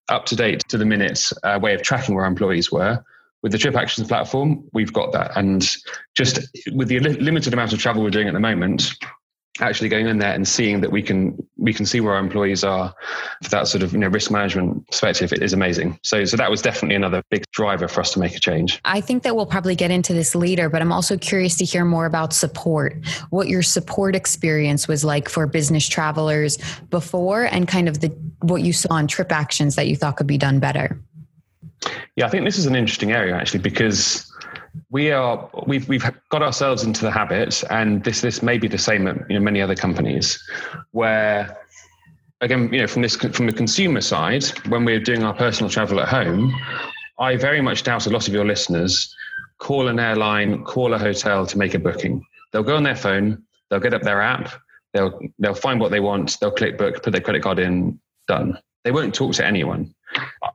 up 0.08 0.26
to 0.26 0.36
date 0.36 0.62
to 0.68 0.78
the 0.78 0.86
minute 0.86 1.22
uh, 1.42 1.58
way 1.62 1.74
of 1.74 1.82
tracking 1.82 2.14
where 2.14 2.24
our 2.24 2.30
employees 2.30 2.70
were 2.70 3.02
with 3.42 3.52
the 3.52 3.58
TripActions 3.58 4.08
platform, 4.08 4.64
we've 4.72 4.92
got 4.92 5.12
that. 5.12 5.30
And 5.36 5.64
just 6.16 6.40
with 6.72 6.88
the 6.88 6.98
limited 6.98 7.52
amount 7.52 7.72
of 7.72 7.78
travel 7.78 8.02
we're 8.02 8.10
doing 8.10 8.28
at 8.28 8.34
the 8.34 8.40
moment, 8.40 8.92
actually 9.60 9.88
going 9.88 10.06
in 10.06 10.18
there 10.18 10.32
and 10.32 10.46
seeing 10.46 10.80
that 10.80 10.92
we 10.92 11.02
can 11.02 11.36
we 11.56 11.72
can 11.72 11.84
see 11.84 12.00
where 12.00 12.14
our 12.14 12.20
employees 12.20 12.62
are 12.62 12.94
for 13.42 13.50
that 13.50 13.66
sort 13.66 13.82
of 13.82 13.92
you 13.92 13.98
know 13.98 14.08
risk 14.08 14.30
management 14.30 14.86
perspective 14.86 15.32
it 15.32 15.42
is 15.42 15.52
amazing. 15.52 15.98
So 16.02 16.24
so 16.24 16.36
that 16.36 16.50
was 16.50 16.62
definitely 16.62 16.96
another 16.96 17.22
big 17.30 17.44
driver 17.52 17.88
for 17.88 18.00
us 18.00 18.12
to 18.12 18.20
make 18.20 18.36
a 18.36 18.40
change. 18.40 18.80
I 18.84 19.00
think 19.00 19.22
that 19.24 19.34
we'll 19.34 19.46
probably 19.46 19.74
get 19.74 19.90
into 19.90 20.12
this 20.12 20.34
later 20.34 20.68
but 20.68 20.80
i'm 20.82 20.92
also 20.92 21.16
curious 21.16 21.56
to 21.56 21.64
hear 21.64 21.84
more 21.84 22.06
about 22.06 22.32
support 22.32 22.96
what 23.30 23.48
your 23.48 23.62
support 23.62 24.14
experience 24.14 24.86
was 24.88 25.04
like 25.04 25.28
for 25.28 25.46
business 25.46 25.88
travelers 25.88 26.58
before 26.90 27.44
and 27.44 27.66
kind 27.68 27.88
of 27.88 28.00
the 28.00 28.08
what 28.42 28.62
you 28.62 28.72
saw 28.72 28.94
on 28.94 29.08
TripActions 29.08 29.76
that 29.76 29.88
you 29.88 29.96
thought 29.96 30.16
could 30.16 30.26
be 30.26 30.38
done 30.38 30.60
better. 30.60 31.00
Yeah, 32.16 32.26
I 32.26 32.28
think 32.28 32.44
this 32.44 32.58
is 32.58 32.66
an 32.66 32.74
interesting 32.74 33.12
area 33.12 33.34
actually 33.34 33.60
because 33.60 34.27
we 34.90 35.10
are 35.10 35.50
we've 35.66 35.88
we've 35.88 36.04
got 36.30 36.42
ourselves 36.42 36.82
into 36.84 37.02
the 37.02 37.10
habit, 37.10 37.62
and 37.70 38.04
this 38.04 38.20
this 38.20 38.42
may 38.42 38.58
be 38.58 38.68
the 38.68 38.78
same 38.78 39.06
at 39.06 39.16
you 39.30 39.38
know, 39.38 39.44
many 39.44 39.60
other 39.60 39.74
companies, 39.74 40.42
where 40.92 41.56
again 42.40 42.72
you 42.72 42.80
know 42.80 42.86
from 42.86 43.02
this 43.02 43.16
from 43.16 43.46
the 43.46 43.52
consumer 43.52 44.00
side, 44.00 44.44
when 44.68 44.84
we're 44.84 45.00
doing 45.00 45.22
our 45.22 45.34
personal 45.34 45.70
travel 45.70 46.00
at 46.00 46.08
home, 46.08 46.54
I 47.18 47.36
very 47.36 47.60
much 47.60 47.82
doubt 47.82 48.06
a 48.06 48.10
lot 48.10 48.28
of 48.28 48.34
your 48.34 48.44
listeners 48.44 49.14
call 49.58 49.88
an 49.88 49.98
airline, 49.98 50.64
call 50.64 50.94
a 50.94 50.98
hotel 50.98 51.44
to 51.46 51.58
make 51.58 51.74
a 51.74 51.78
booking. 51.78 52.24
They'll 52.52 52.62
go 52.62 52.76
on 52.76 52.84
their 52.84 52.96
phone, 52.96 53.42
they'll 53.68 53.80
get 53.80 53.94
up 53.94 54.02
their 54.02 54.22
app, 54.22 54.52
they'll 54.94 55.18
they'll 55.38 55.54
find 55.54 55.80
what 55.80 55.90
they 55.90 56.00
want, 56.00 56.38
they'll 56.40 56.50
click 56.50 56.78
book, 56.78 57.02
put 57.02 57.12
their 57.12 57.20
credit 57.20 57.42
card 57.42 57.58
in, 57.58 58.00
done. 58.26 58.58
They 58.84 58.92
won't 58.92 59.14
talk 59.14 59.34
to 59.34 59.46
anyone. 59.46 59.94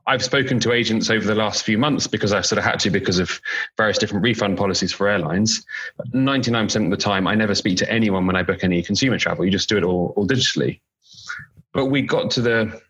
I've 0.06 0.22
spoken 0.22 0.60
to 0.60 0.72
agents 0.72 1.10
over 1.10 1.26
the 1.26 1.34
last 1.34 1.64
few 1.64 1.78
months 1.78 2.06
because 2.06 2.32
I've 2.32 2.46
sort 2.46 2.58
of 2.58 2.64
had 2.64 2.80
to 2.80 2.90
because 2.90 3.18
of 3.18 3.40
various 3.76 3.98
different 3.98 4.22
refund 4.22 4.58
policies 4.58 4.92
for 4.92 5.08
airlines. 5.08 5.64
But 5.96 6.12
99% 6.12 6.84
of 6.84 6.90
the 6.90 6.96
time, 6.96 7.26
I 7.26 7.34
never 7.34 7.54
speak 7.54 7.78
to 7.78 7.90
anyone 7.90 8.26
when 8.26 8.36
I 8.36 8.42
book 8.42 8.64
any 8.64 8.82
consumer 8.82 9.18
travel. 9.18 9.44
You 9.44 9.50
just 9.50 9.68
do 9.68 9.76
it 9.76 9.84
all, 9.84 10.12
all 10.16 10.26
digitally. 10.26 10.80
But 11.72 11.86
we 11.86 12.02
got 12.02 12.30
to 12.32 12.40
the 12.40 12.80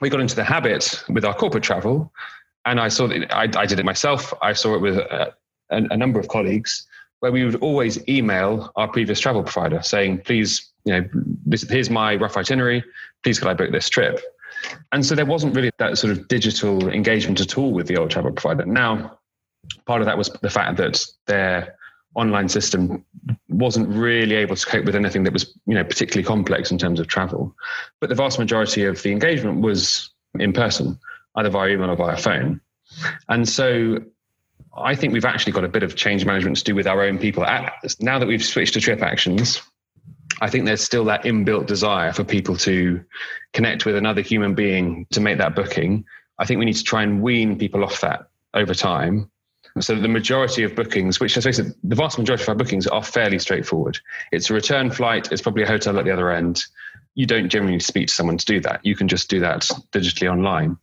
we 0.00 0.10
got 0.10 0.20
into 0.20 0.36
the 0.36 0.44
habit 0.44 1.02
with 1.08 1.24
our 1.24 1.34
corporate 1.34 1.64
travel, 1.64 2.12
and 2.64 2.78
I 2.78 2.88
saw 2.88 3.08
that 3.08 3.34
I, 3.34 3.48
I 3.58 3.66
did 3.66 3.78
it 3.78 3.84
myself. 3.84 4.32
I 4.42 4.52
saw 4.52 4.74
it 4.74 4.80
with 4.80 4.98
a, 4.98 5.34
a, 5.70 5.76
a 5.76 5.96
number 5.96 6.20
of 6.20 6.28
colleagues 6.28 6.86
where 7.20 7.32
we 7.32 7.44
would 7.44 7.56
always 7.56 8.06
email 8.08 8.72
our 8.76 8.88
previous 8.88 9.20
travel 9.20 9.42
provider 9.42 9.82
saying, 9.82 10.18
"Please, 10.18 10.70
you 10.84 10.92
know, 10.92 11.08
this, 11.46 11.62
here's 11.62 11.90
my 11.90 12.16
rough 12.16 12.36
itinerary. 12.36 12.84
Please, 13.22 13.38
could 13.38 13.48
I 13.48 13.54
book 13.54 13.72
this 13.72 13.88
trip?" 13.88 14.20
And 14.92 15.04
so 15.04 15.14
there 15.14 15.26
wasn't 15.26 15.54
really 15.54 15.70
that 15.78 15.98
sort 15.98 16.12
of 16.12 16.28
digital 16.28 16.88
engagement 16.88 17.40
at 17.40 17.56
all 17.56 17.72
with 17.72 17.86
the 17.86 17.96
old 17.96 18.10
travel 18.10 18.32
provider. 18.32 18.66
Now, 18.66 19.18
part 19.86 20.00
of 20.00 20.06
that 20.06 20.18
was 20.18 20.28
the 20.42 20.50
fact 20.50 20.76
that 20.78 21.04
their 21.26 21.76
online 22.14 22.48
system 22.48 23.04
wasn't 23.48 23.88
really 23.88 24.34
able 24.34 24.56
to 24.56 24.66
cope 24.66 24.84
with 24.84 24.96
anything 24.96 25.22
that 25.24 25.32
was, 25.32 25.56
you 25.66 25.74
know, 25.74 25.84
particularly 25.84 26.26
complex 26.26 26.70
in 26.70 26.78
terms 26.78 26.98
of 26.98 27.06
travel. 27.06 27.54
But 28.00 28.08
the 28.08 28.16
vast 28.16 28.38
majority 28.38 28.84
of 28.84 29.00
the 29.02 29.12
engagement 29.12 29.60
was 29.60 30.10
in 30.38 30.52
person, 30.52 30.98
either 31.36 31.50
via 31.50 31.70
email 31.70 31.90
or 31.90 31.96
via 31.96 32.16
phone. 32.16 32.60
And 33.28 33.48
so 33.48 33.98
I 34.76 34.96
think 34.96 35.12
we've 35.12 35.24
actually 35.24 35.52
got 35.52 35.64
a 35.64 35.68
bit 35.68 35.84
of 35.84 35.94
change 35.94 36.24
management 36.24 36.56
to 36.56 36.64
do 36.64 36.74
with 36.74 36.88
our 36.88 37.02
own 37.02 37.18
people. 37.18 37.44
Now 38.00 38.18
that 38.18 38.26
we've 38.26 38.44
switched 38.44 38.74
to 38.74 38.80
TripActions, 38.80 39.62
I 40.40 40.48
think 40.48 40.64
there's 40.64 40.82
still 40.82 41.04
that 41.06 41.24
inbuilt 41.24 41.66
desire 41.66 42.12
for 42.12 42.24
people 42.24 42.56
to 42.58 43.02
connect 43.52 43.84
with 43.84 43.96
another 43.96 44.20
human 44.20 44.54
being 44.54 45.06
to 45.10 45.20
make 45.20 45.38
that 45.38 45.54
booking. 45.54 46.04
I 46.38 46.46
think 46.46 46.58
we 46.58 46.64
need 46.64 46.76
to 46.76 46.84
try 46.84 47.02
and 47.02 47.22
wean 47.22 47.58
people 47.58 47.84
off 47.84 48.00
that 48.00 48.28
over 48.54 48.74
time. 48.74 49.30
So 49.78 49.94
the 49.94 50.08
majority 50.08 50.64
of 50.64 50.74
bookings, 50.74 51.20
which 51.20 51.36
let's 51.36 51.46
face 51.46 51.58
it, 51.58 51.74
the 51.84 51.94
vast 51.94 52.18
majority 52.18 52.42
of 52.42 52.48
our 52.48 52.54
bookings 52.54 52.86
are 52.86 53.04
fairly 53.04 53.38
straightforward. 53.38 53.98
It's 54.32 54.50
a 54.50 54.54
return 54.54 54.90
flight, 54.90 55.30
it's 55.30 55.42
probably 55.42 55.62
a 55.62 55.66
hotel 55.66 55.98
at 55.98 56.04
the 56.04 56.10
other 56.10 56.30
end. 56.30 56.64
you 57.14 57.26
don't 57.26 57.48
generally 57.48 57.80
speak 57.80 58.08
to 58.08 58.14
someone 58.14 58.38
to 58.38 58.46
do 58.46 58.60
that. 58.60 58.80
You 58.84 58.96
can 58.96 59.08
just 59.08 59.28
do 59.28 59.40
that 59.40 59.62
digitally 59.92 60.30
online. 60.30 60.76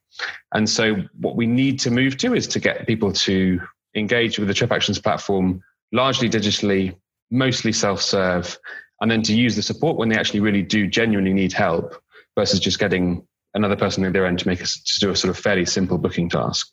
And 0.53 0.69
so, 0.69 0.95
what 1.19 1.35
we 1.35 1.45
need 1.45 1.79
to 1.81 1.91
move 1.91 2.17
to 2.17 2.33
is 2.33 2.47
to 2.47 2.59
get 2.59 2.87
people 2.87 3.11
to 3.13 3.61
engage 3.95 4.39
with 4.39 4.47
the 4.47 4.53
TripActions 4.53 5.01
platform 5.01 5.63
largely 5.91 6.29
digitally, 6.29 6.95
mostly 7.31 7.71
self 7.71 8.01
serve, 8.01 8.57
and 9.01 9.09
then 9.11 9.21
to 9.23 9.35
use 9.35 9.55
the 9.55 9.61
support 9.61 9.97
when 9.97 10.09
they 10.09 10.17
actually 10.17 10.39
really 10.39 10.61
do 10.61 10.87
genuinely 10.87 11.33
need 11.33 11.53
help 11.53 12.01
versus 12.35 12.59
just 12.59 12.79
getting 12.79 13.25
another 13.53 13.75
person 13.75 14.05
at 14.05 14.13
their 14.13 14.25
end 14.25 14.39
to 14.39 14.47
make 14.47 14.61
us 14.61 14.79
to 14.79 14.99
do 14.99 15.11
a 15.11 15.15
sort 15.15 15.29
of 15.29 15.41
fairly 15.41 15.65
simple 15.65 15.97
booking 15.97 16.29
task. 16.29 16.71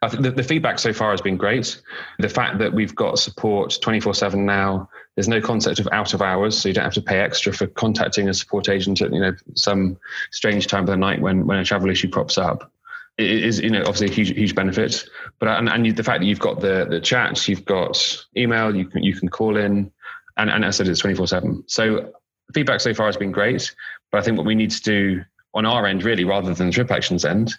I 0.00 0.08
think 0.08 0.22
the, 0.22 0.32
the 0.32 0.42
feedback 0.42 0.78
so 0.78 0.92
far 0.92 1.12
has 1.12 1.20
been 1.20 1.36
great. 1.36 1.80
The 2.18 2.28
fact 2.28 2.58
that 2.58 2.72
we've 2.72 2.94
got 2.94 3.18
support 3.18 3.78
24 3.80 4.14
7 4.14 4.44
now, 4.44 4.88
there's 5.14 5.28
no 5.28 5.40
concept 5.40 5.78
of 5.78 5.88
out 5.92 6.14
of 6.14 6.22
hours, 6.22 6.58
so 6.58 6.68
you 6.68 6.74
don't 6.74 6.84
have 6.84 6.94
to 6.94 7.02
pay 7.02 7.20
extra 7.20 7.52
for 7.52 7.68
contacting 7.68 8.28
a 8.28 8.34
support 8.34 8.68
agent 8.68 9.00
at 9.02 9.12
you 9.12 9.20
know 9.20 9.34
some 9.54 9.98
strange 10.32 10.66
time 10.66 10.80
of 10.80 10.88
the 10.88 10.96
night 10.96 11.20
when, 11.20 11.46
when 11.46 11.58
a 11.58 11.64
travel 11.64 11.90
issue 11.90 12.08
crops 12.08 12.38
up. 12.38 12.72
It 13.18 13.30
is 13.30 13.60
you 13.60 13.70
know 13.70 13.80
obviously 13.80 14.08
a 14.08 14.12
huge 14.12 14.30
huge 14.30 14.54
benefit, 14.54 15.04
but 15.38 15.48
and, 15.48 15.68
and 15.68 15.96
the 15.96 16.02
fact 16.02 16.20
that 16.20 16.26
you've 16.26 16.40
got 16.40 16.60
the 16.60 16.86
the 16.88 17.00
chat, 17.00 17.46
you've 17.46 17.64
got 17.64 18.26
email, 18.36 18.74
you 18.74 18.86
can 18.86 19.02
you 19.04 19.14
can 19.14 19.28
call 19.28 19.56
in, 19.56 19.92
and 20.36 20.50
and 20.50 20.64
as 20.64 20.76
I 20.76 20.84
said, 20.84 20.88
it's 20.88 21.00
24 21.00 21.26
seven. 21.26 21.64
So 21.66 22.12
feedback 22.54 22.80
so 22.80 22.94
far 22.94 23.06
has 23.06 23.16
been 23.16 23.32
great, 23.32 23.74
but 24.10 24.18
I 24.18 24.22
think 24.22 24.36
what 24.36 24.46
we 24.46 24.54
need 24.54 24.70
to 24.70 24.82
do 24.82 25.24
on 25.54 25.66
our 25.66 25.86
end, 25.86 26.02
really, 26.02 26.24
rather 26.24 26.54
than 26.54 26.70
TripActions 26.70 27.28
end, 27.28 27.52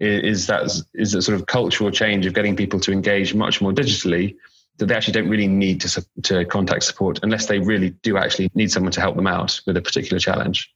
is 0.00 0.46
that 0.46 0.64
is 0.94 1.12
that 1.12 1.22
sort 1.22 1.38
of 1.38 1.46
cultural 1.46 1.90
change 1.90 2.26
of 2.26 2.34
getting 2.34 2.56
people 2.56 2.80
to 2.80 2.92
engage 2.92 3.34
much 3.34 3.60
more 3.60 3.72
digitally 3.72 4.36
that 4.78 4.86
they 4.86 4.94
actually 4.94 5.12
don't 5.12 5.28
really 5.28 5.46
need 5.46 5.80
to 5.80 6.06
to 6.22 6.44
contact 6.44 6.84
support 6.84 7.18
unless 7.22 7.46
they 7.46 7.58
really 7.58 7.90
do 8.02 8.16
actually 8.16 8.50
need 8.54 8.70
someone 8.70 8.92
to 8.92 9.00
help 9.00 9.16
them 9.16 9.26
out 9.26 9.60
with 9.66 9.76
a 9.76 9.82
particular 9.82 10.18
challenge. 10.18 10.72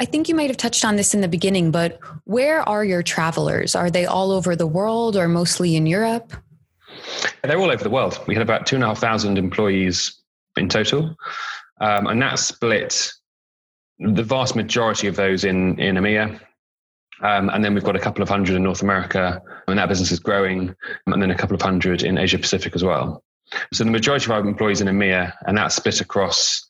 I 0.00 0.06
think 0.06 0.28
you 0.28 0.34
might 0.34 0.50
have 0.50 0.56
touched 0.56 0.84
on 0.84 0.96
this 0.96 1.14
in 1.14 1.20
the 1.20 1.28
beginning, 1.28 1.70
but 1.70 2.00
where 2.24 2.68
are 2.68 2.84
your 2.84 3.02
travelers? 3.02 3.76
Are 3.76 3.90
they 3.90 4.06
all 4.06 4.32
over 4.32 4.56
the 4.56 4.66
world 4.66 5.16
or 5.16 5.28
mostly 5.28 5.76
in 5.76 5.86
Europe? 5.86 6.32
They're 7.44 7.58
all 7.58 7.70
over 7.70 7.84
the 7.84 7.90
world. 7.90 8.18
We 8.26 8.34
had 8.34 8.42
about 8.42 8.66
two 8.66 8.76
and 8.76 8.84
a 8.84 8.88
half 8.88 8.98
thousand 8.98 9.36
employees 9.36 10.16
in 10.56 10.68
total, 10.68 11.14
um, 11.80 12.06
and 12.06 12.20
that 12.22 12.38
split 12.38 13.12
the 13.98 14.22
vast 14.22 14.56
majority 14.56 15.06
of 15.06 15.16
those 15.16 15.44
in 15.44 15.78
in 15.78 15.96
EMEA. 15.96 16.40
Um, 17.22 17.48
and 17.50 17.64
then 17.64 17.74
we've 17.74 17.84
got 17.84 17.96
a 17.96 18.00
couple 18.00 18.22
of 18.22 18.28
hundred 18.28 18.56
in 18.56 18.62
North 18.62 18.82
America, 18.82 19.42
and 19.68 19.78
that 19.78 19.88
business 19.88 20.10
is 20.10 20.18
growing, 20.18 20.74
and 21.06 21.22
then 21.22 21.30
a 21.30 21.36
couple 21.36 21.54
of 21.54 21.62
hundred 21.62 22.02
in 22.02 22.18
Asia 22.18 22.38
Pacific 22.38 22.74
as 22.74 22.82
well. 22.82 23.22
So 23.72 23.84
the 23.84 23.90
majority 23.90 24.24
of 24.24 24.30
our 24.32 24.40
employees 24.40 24.80
in 24.80 24.88
EMEA, 24.88 25.32
and 25.46 25.56
that's 25.56 25.76
split 25.76 26.00
across 26.00 26.66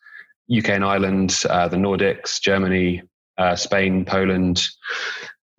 UK 0.55 0.71
and 0.71 0.85
Ireland, 0.85 1.43
uh, 1.49 1.69
the 1.69 1.77
Nordics, 1.77 2.41
Germany, 2.41 3.03
uh, 3.39 3.57
Spain, 3.57 4.05
Poland, 4.05 4.63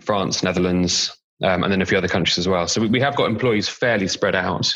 France, 0.01 0.43
Netherlands, 0.43 1.15
um, 1.43 1.63
and 1.63 1.71
then 1.71 1.81
a 1.81 1.85
few 1.85 1.97
other 1.97 2.07
countries 2.07 2.37
as 2.37 2.47
well. 2.47 2.67
So 2.67 2.81
we, 2.81 2.87
we 2.87 2.99
have 3.01 3.15
got 3.15 3.29
employees 3.29 3.67
fairly 3.67 4.07
spread 4.07 4.35
out, 4.35 4.71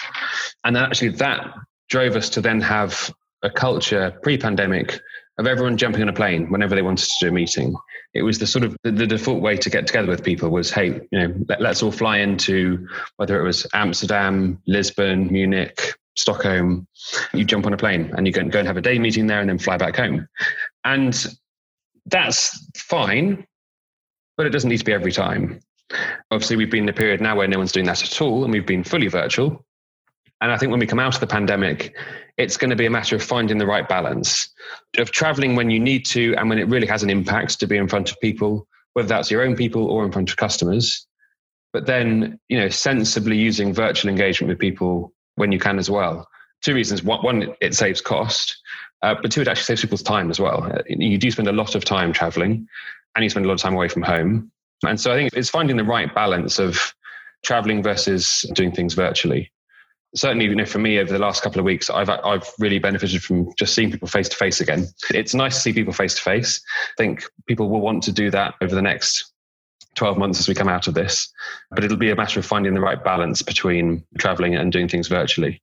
and 0.63 0.75
then 0.75 0.83
actually 0.83 1.09
that 1.09 1.53
drove 1.89 2.15
us 2.15 2.29
to 2.29 2.41
then 2.41 2.61
have 2.61 3.13
a 3.41 3.49
culture 3.49 4.17
pre-pandemic 4.21 4.99
of 5.39 5.47
everyone 5.47 5.77
jumping 5.77 6.01
on 6.01 6.09
a 6.09 6.13
plane 6.13 6.51
whenever 6.51 6.75
they 6.75 6.81
wanted 6.81 7.07
to 7.07 7.15
do 7.21 7.29
a 7.29 7.31
meeting. 7.31 7.73
It 8.13 8.23
was 8.23 8.39
the 8.39 8.45
sort 8.45 8.65
of 8.65 8.75
the, 8.83 8.91
the 8.91 9.07
default 9.07 9.41
way 9.41 9.55
to 9.55 9.69
get 9.69 9.87
together 9.87 10.09
with 10.09 10.23
people 10.23 10.49
was, 10.49 10.69
hey, 10.69 10.99
you 11.11 11.19
know, 11.19 11.33
let, 11.47 11.61
us 11.61 11.81
all 11.81 11.93
fly 11.93 12.17
into 12.17 12.85
whether 13.15 13.39
it 13.39 13.43
was 13.43 13.65
Amsterdam, 13.73 14.61
Lisbon, 14.67 15.31
Munich, 15.31 15.93
Stockholm. 16.17 16.85
You 17.33 17.45
jump 17.45 17.65
on 17.65 17.73
a 17.73 17.77
plane 17.77 18.13
and 18.17 18.27
you 18.27 18.33
go, 18.33 18.43
go 18.49 18.59
and 18.59 18.67
have 18.67 18.75
a 18.75 18.81
day 18.81 18.99
meeting 18.99 19.27
there 19.27 19.39
and 19.39 19.49
then 19.49 19.59
fly 19.59 19.77
back 19.77 19.95
home. 19.95 20.27
And 20.83 21.25
that's 22.05 22.67
fine, 22.75 23.47
but 24.35 24.45
it 24.45 24.49
doesn't 24.49 24.69
need 24.69 24.79
to 24.79 24.85
be 24.85 24.93
every 24.93 25.13
time. 25.13 25.61
Obviously, 26.31 26.55
we've 26.55 26.69
been 26.69 26.83
in 26.83 26.89
a 26.89 26.93
period 26.93 27.21
now 27.21 27.35
where 27.35 27.47
no 27.47 27.57
one's 27.57 27.71
doing 27.71 27.87
that 27.87 28.03
at 28.03 28.21
all, 28.21 28.43
and 28.43 28.53
we've 28.53 28.65
been 28.65 28.83
fully 28.83 29.07
virtual. 29.07 29.65
And 30.41 30.51
I 30.51 30.57
think 30.57 30.71
when 30.71 30.79
we 30.79 30.87
come 30.87 30.99
out 30.99 31.15
of 31.15 31.19
the 31.19 31.27
pandemic, 31.27 31.95
it's 32.37 32.55
going 32.55 32.69
to 32.69 32.75
be 32.75 32.85
a 32.85 32.89
matter 32.89 33.15
of 33.15 33.23
finding 33.23 33.57
the 33.57 33.65
right 33.65 33.87
balance 33.87 34.49
of 34.97 35.11
traveling 35.11 35.55
when 35.55 35.69
you 35.69 35.79
need 35.79 36.05
to 36.05 36.33
and 36.35 36.49
when 36.49 36.59
it 36.59 36.67
really 36.69 36.87
has 36.87 37.03
an 37.03 37.09
impact 37.09 37.59
to 37.59 37.67
be 37.67 37.75
in 37.75 37.87
front 37.87 38.09
of 38.09 38.19
people, 38.21 38.65
whether 38.93 39.07
that's 39.07 39.29
your 39.29 39.41
own 39.41 39.55
people 39.55 39.85
or 39.85 40.05
in 40.05 40.11
front 40.11 40.29
of 40.29 40.37
customers. 40.37 41.05
But 41.73 41.87
then, 41.87 42.39
you 42.47 42.57
know, 42.57 42.69
sensibly 42.69 43.37
using 43.37 43.73
virtual 43.73 44.09
engagement 44.09 44.49
with 44.49 44.59
people 44.59 45.13
when 45.35 45.51
you 45.51 45.59
can 45.59 45.77
as 45.77 45.89
well. 45.89 46.27
Two 46.61 46.73
reasons. 46.73 47.03
One, 47.03 47.53
it 47.59 47.75
saves 47.75 48.01
cost, 48.01 48.57
uh, 49.01 49.15
but 49.21 49.31
two, 49.31 49.41
it 49.41 49.47
actually 49.47 49.63
saves 49.63 49.81
people's 49.81 50.03
time 50.03 50.29
as 50.29 50.39
well. 50.39 50.71
You 50.87 51.17
do 51.17 51.31
spend 51.31 51.47
a 51.47 51.53
lot 51.53 51.75
of 51.75 51.83
time 51.83 52.13
traveling 52.13 52.67
and 53.15 53.23
you 53.23 53.29
spend 53.29 53.45
a 53.45 53.49
lot 53.49 53.55
of 53.55 53.61
time 53.61 53.73
away 53.73 53.89
from 53.89 54.03
home. 54.03 54.51
And 54.85 54.99
so 54.99 55.11
I 55.11 55.15
think 55.15 55.33
it's 55.33 55.49
finding 55.49 55.77
the 55.77 55.83
right 55.83 56.13
balance 56.13 56.59
of 56.59 56.93
traveling 57.43 57.83
versus 57.83 58.45
doing 58.53 58.71
things 58.71 58.93
virtually. 58.93 59.51
Certainly 60.15 60.45
you 60.45 60.55
know 60.55 60.65
for 60.65 60.79
me 60.79 60.99
over 60.99 61.11
the 61.11 61.19
last 61.19 61.43
couple 61.43 61.59
of 61.59 61.65
weeks 61.65 61.87
i've 61.87 62.09
i've 62.09 62.49
really 62.57 62.79
benefited 62.79 63.21
from 63.21 63.53
just 63.59 63.75
seeing 63.75 63.91
people 63.91 64.07
face 64.07 64.27
to 64.29 64.35
face 64.35 64.59
again. 64.59 64.87
It's 65.11 65.35
nice 65.35 65.55
to 65.55 65.61
see 65.61 65.73
people 65.73 65.93
face 65.93 66.15
to 66.15 66.21
face 66.21 66.59
i 66.97 67.03
think 67.03 67.23
people 67.47 67.69
will 67.69 67.81
want 67.81 68.01
to 68.03 68.11
do 68.11 68.31
that 68.31 68.55
over 68.61 68.73
the 68.73 68.81
next 68.81 69.31
12 69.95 70.17
months 70.17 70.39
as 70.39 70.47
we 70.47 70.55
come 70.55 70.69
out 70.69 70.87
of 70.87 70.93
this. 70.93 71.31
But 71.71 71.83
it'll 71.83 71.97
be 71.97 72.09
a 72.09 72.15
matter 72.15 72.39
of 72.39 72.45
finding 72.45 72.73
the 72.73 72.81
right 72.81 73.03
balance 73.03 73.41
between 73.41 74.03
traveling 74.17 74.55
and 74.55 74.71
doing 74.71 74.87
things 74.87 75.07
virtually 75.07 75.61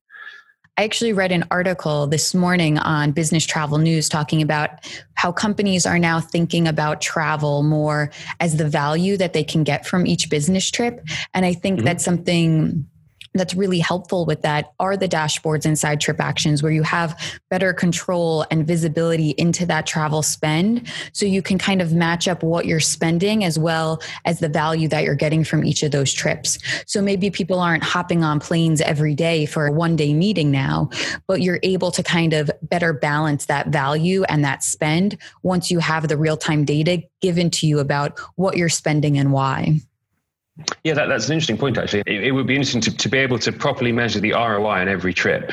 I 0.77 0.83
actually 0.83 1.13
read 1.13 1.31
an 1.31 1.43
article 1.49 2.05
this 2.05 2.35
morning 2.35 2.77
on 2.77 3.11
Business 3.11 3.45
Travel 3.47 3.79
News 3.79 4.07
talking 4.07 4.43
about 4.43 4.69
how 5.15 5.31
companies 5.31 5.87
are 5.87 5.97
now 5.97 6.19
thinking 6.19 6.67
about 6.67 7.01
travel 7.01 7.63
more 7.63 8.11
as 8.39 8.57
the 8.57 8.69
value 8.69 9.17
that 9.17 9.33
they 9.33 9.43
can 9.43 9.63
get 9.63 9.87
from 9.87 10.05
each 10.05 10.29
business 10.29 10.69
trip. 10.69 11.03
And 11.33 11.47
I 11.47 11.53
think 11.53 11.77
mm-hmm. 11.77 11.85
that's 11.85 12.05
something 12.05 12.87
that's 13.33 13.53
really 13.53 13.79
helpful 13.79 14.25
with 14.25 14.41
that 14.41 14.73
are 14.79 14.97
the 14.97 15.07
dashboards 15.07 15.65
inside 15.65 15.99
TripActions 15.99 16.63
where 16.63 16.71
you 16.71 16.83
have 16.83 17.19
better 17.49 17.73
control 17.73 18.45
and 18.51 18.65
visibility 18.65 19.31
into 19.37 19.65
that 19.65 19.85
travel 19.85 20.21
spend. 20.21 20.87
So 21.13 21.25
you 21.25 21.41
can 21.41 21.57
kind 21.57 21.81
of 21.81 21.93
match 21.93 22.27
up 22.27 22.43
what 22.43 22.65
you're 22.65 22.79
spending 22.79 23.43
as 23.43 23.57
well 23.57 24.01
as 24.25 24.39
the 24.39 24.49
value 24.49 24.87
that 24.89 25.03
you're 25.03 25.15
getting 25.15 25.43
from 25.43 25.63
each 25.63 25.83
of 25.83 25.91
those 25.91 26.13
trips. 26.13 26.59
So 26.85 27.01
maybe 27.01 27.29
people 27.29 27.59
aren't 27.59 27.83
hopping 27.83 28.23
on 28.23 28.39
planes 28.39 28.81
every 28.81 29.15
day 29.15 29.45
for 29.45 29.67
a 29.67 29.71
one 29.71 29.95
day 29.95 30.13
meeting 30.13 30.51
now 30.51 30.89
but 31.27 31.41
you're 31.41 31.59
able 31.63 31.91
to 31.91 32.03
kind 32.03 32.33
of 32.33 32.49
better 32.61 32.93
balance 32.93 33.45
that 33.45 33.67
value 33.67 34.23
and 34.23 34.43
that 34.43 34.63
spend 34.63 35.17
once 35.43 35.71
you 35.71 35.79
have 35.79 36.07
the 36.07 36.17
real 36.17 36.37
time 36.37 36.65
data 36.65 37.01
given 37.21 37.49
to 37.49 37.67
you 37.67 37.79
about 37.79 38.19
what 38.35 38.57
you're 38.57 38.69
spending 38.69 39.17
and 39.17 39.31
why 39.31 39.79
yeah, 40.83 40.93
that, 40.93 41.07
that's 41.07 41.27
an 41.27 41.33
interesting 41.33 41.57
point, 41.57 41.77
actually. 41.77 42.03
It, 42.05 42.25
it 42.25 42.31
would 42.31 42.47
be 42.47 42.55
interesting 42.55 42.81
to, 42.81 42.95
to 42.95 43.09
be 43.09 43.17
able 43.17 43.39
to 43.39 43.51
properly 43.51 43.91
measure 43.91 44.19
the 44.19 44.31
ROI 44.31 44.81
on 44.81 44.87
every 44.87 45.13
trip 45.13 45.51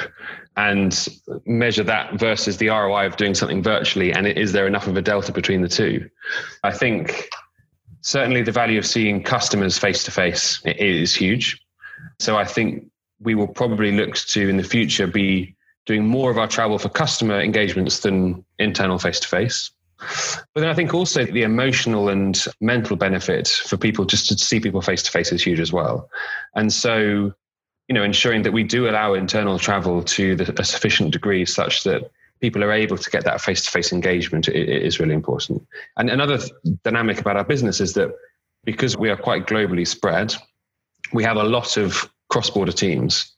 and 0.56 1.08
measure 1.46 1.82
that 1.82 2.14
versus 2.14 2.58
the 2.58 2.68
ROI 2.68 3.06
of 3.06 3.16
doing 3.16 3.34
something 3.34 3.62
virtually. 3.62 4.12
And 4.12 4.26
is 4.26 4.52
there 4.52 4.66
enough 4.66 4.87
of 4.87 4.96
a 4.96 5.02
delta 5.02 5.32
between 5.32 5.62
the 5.62 5.68
two? 5.68 6.08
I 6.62 6.70
think 6.70 7.28
certainly 8.02 8.42
the 8.42 8.52
value 8.52 8.78
of 8.78 8.87
seeing 8.87 9.23
customers 9.23 9.78
face 9.78 10.04
to 10.04 10.11
face 10.11 10.62
is 10.64 11.14
huge. 11.14 11.61
So 12.20 12.37
I 12.37 12.44
think 12.44 12.87
we 13.20 13.34
will 13.34 13.49
probably 13.49 13.92
look 13.92 14.14
to 14.14 14.49
in 14.49 14.56
the 14.56 14.64
future 14.64 15.06
be 15.06 15.56
doing 15.87 16.06
more 16.06 16.30
of 16.30 16.38
our 16.38 16.46
travel 16.46 16.78
for 16.78 16.88
customer 16.88 17.40
engagements 17.40 18.00
than 18.00 18.44
internal 18.58 18.99
face 18.99 19.20
to 19.20 19.28
face. 19.28 19.70
But 19.98 20.60
then 20.60 20.68
I 20.68 20.74
think 20.74 20.94
also 20.94 21.24
the 21.24 21.42
emotional 21.42 22.08
and 22.08 22.42
mental 22.60 22.96
benefit 22.96 23.48
for 23.48 23.76
people 23.76 24.04
just 24.04 24.28
to 24.28 24.36
see 24.36 24.60
people 24.60 24.82
face 24.82 25.02
to 25.02 25.10
face 25.10 25.32
is 25.32 25.42
huge 25.42 25.60
as 25.60 25.72
well. 25.72 26.08
And 26.54 26.72
so, 26.72 27.32
you 27.88 27.94
know, 27.94 28.02
ensuring 28.02 28.42
that 28.42 28.52
we 28.52 28.62
do 28.62 28.88
allow 28.88 29.14
internal 29.14 29.58
travel 29.58 30.02
to 30.02 30.36
the, 30.36 30.60
a 30.60 30.64
sufficient 30.64 31.12
degree 31.12 31.44
such 31.44 31.84
that 31.84 32.10
people 32.40 32.62
are 32.62 32.72
able 32.72 32.98
to 32.98 33.10
get 33.10 33.24
that 33.24 33.40
face 33.40 33.64
to 33.64 33.70
face 33.70 33.92
engagement 33.92 34.48
is 34.48 35.00
really 35.00 35.14
important. 35.14 35.66
And 35.96 36.10
another 36.10 36.38
dynamic 36.82 37.20
about 37.20 37.36
our 37.36 37.44
business 37.44 37.80
is 37.80 37.94
that 37.94 38.14
because 38.64 38.96
we 38.96 39.10
are 39.10 39.16
quite 39.16 39.46
globally 39.46 39.86
spread, 39.86 40.34
we 41.12 41.24
have 41.24 41.36
a 41.36 41.44
lot 41.44 41.76
of 41.76 42.10
cross 42.28 42.50
border 42.50 42.72
teams 42.72 43.32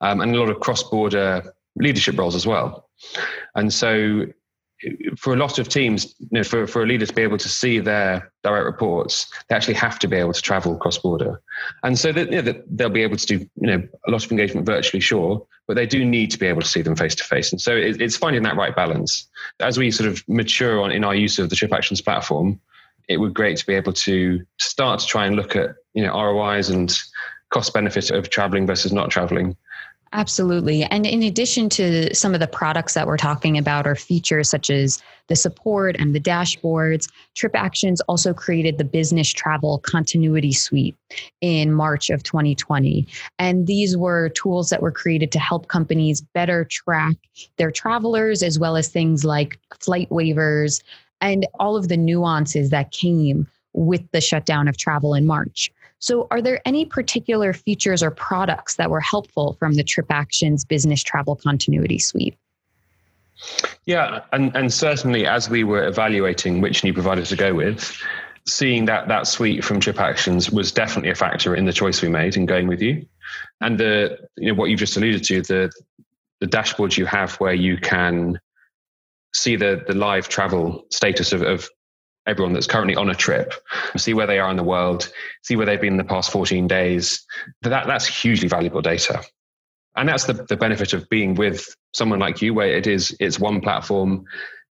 um, 0.00 0.20
and 0.20 0.34
a 0.34 0.38
lot 0.38 0.48
of 0.48 0.60
cross 0.60 0.82
border 0.82 1.54
leadership 1.76 2.18
roles 2.18 2.34
as 2.34 2.46
well. 2.46 2.88
And 3.54 3.72
so 3.72 4.26
for 5.16 5.32
a 5.32 5.36
lot 5.36 5.58
of 5.58 5.68
teams, 5.68 6.14
you 6.18 6.28
know, 6.30 6.44
for, 6.44 6.66
for 6.66 6.82
a 6.82 6.86
leader 6.86 7.06
to 7.06 7.12
be 7.12 7.22
able 7.22 7.38
to 7.38 7.48
see 7.48 7.78
their 7.78 8.30
direct 8.44 8.64
reports, 8.64 9.26
they 9.48 9.56
actually 9.56 9.74
have 9.74 9.98
to 9.98 10.08
be 10.08 10.16
able 10.16 10.32
to 10.32 10.42
travel 10.42 10.76
cross 10.76 10.98
border. 10.98 11.40
And 11.82 11.98
so 11.98 12.12
that, 12.12 12.30
you 12.30 12.42
know, 12.42 12.62
they'll 12.70 12.88
be 12.88 13.02
able 13.02 13.16
to 13.16 13.26
do 13.26 13.38
you 13.38 13.66
know, 13.66 13.88
a 14.06 14.10
lot 14.10 14.24
of 14.24 14.30
engagement 14.30 14.66
virtually, 14.66 15.00
sure, 15.00 15.44
but 15.66 15.74
they 15.74 15.86
do 15.86 16.04
need 16.04 16.30
to 16.30 16.38
be 16.38 16.46
able 16.46 16.62
to 16.62 16.68
see 16.68 16.82
them 16.82 16.96
face 16.96 17.14
to 17.16 17.24
face. 17.24 17.50
And 17.50 17.60
so 17.60 17.74
it, 17.74 18.00
it's 18.00 18.16
finding 18.16 18.42
that 18.44 18.56
right 18.56 18.74
balance. 18.74 19.28
As 19.60 19.78
we 19.78 19.90
sort 19.90 20.08
of 20.08 20.22
mature 20.28 20.80
on 20.80 20.92
in 20.92 21.04
our 21.04 21.14
use 21.14 21.38
of 21.38 21.50
the 21.50 21.56
TripActions 21.56 22.04
platform, 22.04 22.60
it 23.08 23.16
would 23.16 23.30
be 23.30 23.34
great 23.34 23.56
to 23.56 23.66
be 23.66 23.74
able 23.74 23.92
to 23.94 24.44
start 24.58 25.00
to 25.00 25.06
try 25.06 25.26
and 25.26 25.34
look 25.34 25.56
at 25.56 25.70
you 25.94 26.04
know 26.04 26.12
ROIs 26.12 26.68
and 26.68 26.96
cost 27.50 27.72
benefit 27.72 28.10
of 28.10 28.30
traveling 28.30 28.66
versus 28.66 28.92
not 28.92 29.10
traveling 29.10 29.56
Absolutely. 30.12 30.84
And 30.84 31.06
in 31.06 31.22
addition 31.22 31.68
to 31.70 32.14
some 32.14 32.32
of 32.32 32.40
the 32.40 32.46
products 32.46 32.94
that 32.94 33.06
we're 33.06 33.18
talking 33.18 33.58
about 33.58 33.86
or 33.86 33.94
features 33.94 34.48
such 34.48 34.70
as 34.70 35.02
the 35.26 35.36
support 35.36 35.96
and 35.98 36.14
the 36.14 36.20
dashboards, 36.20 37.10
TripActions 37.36 37.98
also 38.08 38.32
created 38.32 38.78
the 38.78 38.84
Business 38.84 39.30
Travel 39.30 39.80
Continuity 39.80 40.52
Suite 40.52 40.96
in 41.42 41.74
March 41.74 42.08
of 42.08 42.22
2020. 42.22 43.06
And 43.38 43.66
these 43.66 43.98
were 43.98 44.30
tools 44.30 44.70
that 44.70 44.80
were 44.80 44.92
created 44.92 45.30
to 45.32 45.38
help 45.38 45.68
companies 45.68 46.22
better 46.32 46.64
track 46.64 47.16
their 47.58 47.70
travelers, 47.70 48.42
as 48.42 48.58
well 48.58 48.76
as 48.76 48.88
things 48.88 49.26
like 49.26 49.58
flight 49.80 50.08
waivers 50.08 50.82
and 51.20 51.46
all 51.60 51.76
of 51.76 51.88
the 51.88 51.96
nuances 51.96 52.70
that 52.70 52.92
came 52.92 53.46
with 53.74 54.10
the 54.12 54.20
shutdown 54.20 54.68
of 54.68 54.76
travel 54.78 55.14
in 55.14 55.26
March. 55.26 55.70
So, 56.00 56.28
are 56.30 56.40
there 56.40 56.60
any 56.64 56.84
particular 56.84 57.52
features 57.52 58.02
or 58.02 58.10
products 58.10 58.76
that 58.76 58.90
were 58.90 59.00
helpful 59.00 59.56
from 59.58 59.74
the 59.74 59.84
TripActions 59.84 60.66
Business 60.66 61.02
Travel 61.02 61.36
Continuity 61.36 61.98
Suite? 61.98 62.36
Yeah, 63.86 64.20
and, 64.32 64.54
and 64.56 64.72
certainly 64.72 65.26
as 65.26 65.48
we 65.48 65.64
were 65.64 65.86
evaluating 65.86 66.60
which 66.60 66.84
new 66.84 66.92
provider 66.92 67.24
to 67.24 67.36
go 67.36 67.54
with, 67.54 67.96
seeing 68.46 68.84
that 68.86 69.08
that 69.08 69.26
suite 69.26 69.64
from 69.64 69.80
TripActions 69.80 70.52
was 70.52 70.72
definitely 70.72 71.10
a 71.10 71.14
factor 71.14 71.54
in 71.54 71.66
the 71.66 71.72
choice 71.72 72.02
we 72.02 72.08
made 72.08 72.36
in 72.36 72.46
going 72.46 72.66
with 72.66 72.80
you. 72.80 73.06
And 73.60 73.78
the 73.78 74.18
you 74.36 74.48
know 74.48 74.54
what 74.54 74.70
you've 74.70 74.78
just 74.78 74.96
alluded 74.96 75.24
to, 75.24 75.42
the 75.42 75.70
the 76.40 76.46
dashboards 76.46 76.96
you 76.96 77.06
have 77.06 77.34
where 77.36 77.54
you 77.54 77.76
can 77.76 78.38
see 79.34 79.56
the 79.56 79.84
the 79.86 79.94
live 79.94 80.28
travel 80.28 80.84
status 80.90 81.32
of, 81.32 81.42
of 81.42 81.68
everyone 82.28 82.52
that's 82.52 82.66
currently 82.66 82.94
on 82.94 83.08
a 83.08 83.14
trip, 83.14 83.54
see 83.96 84.14
where 84.14 84.26
they 84.26 84.38
are 84.38 84.50
in 84.50 84.56
the 84.56 84.62
world, 84.62 85.10
see 85.42 85.56
where 85.56 85.66
they've 85.66 85.80
been 85.80 85.94
in 85.94 85.98
the 85.98 86.04
past 86.04 86.30
14 86.30 86.68
days. 86.68 87.26
That, 87.62 87.86
that's 87.86 88.06
hugely 88.06 88.48
valuable 88.48 88.82
data. 88.82 89.24
And 89.96 90.08
that's 90.08 90.24
the, 90.24 90.34
the 90.34 90.56
benefit 90.56 90.92
of 90.92 91.08
being 91.08 91.34
with 91.34 91.74
someone 91.92 92.20
like 92.20 92.40
you, 92.42 92.54
where 92.54 92.68
it 92.68 92.86
is 92.86 93.16
it's 93.18 93.40
one 93.40 93.60
platform. 93.60 94.24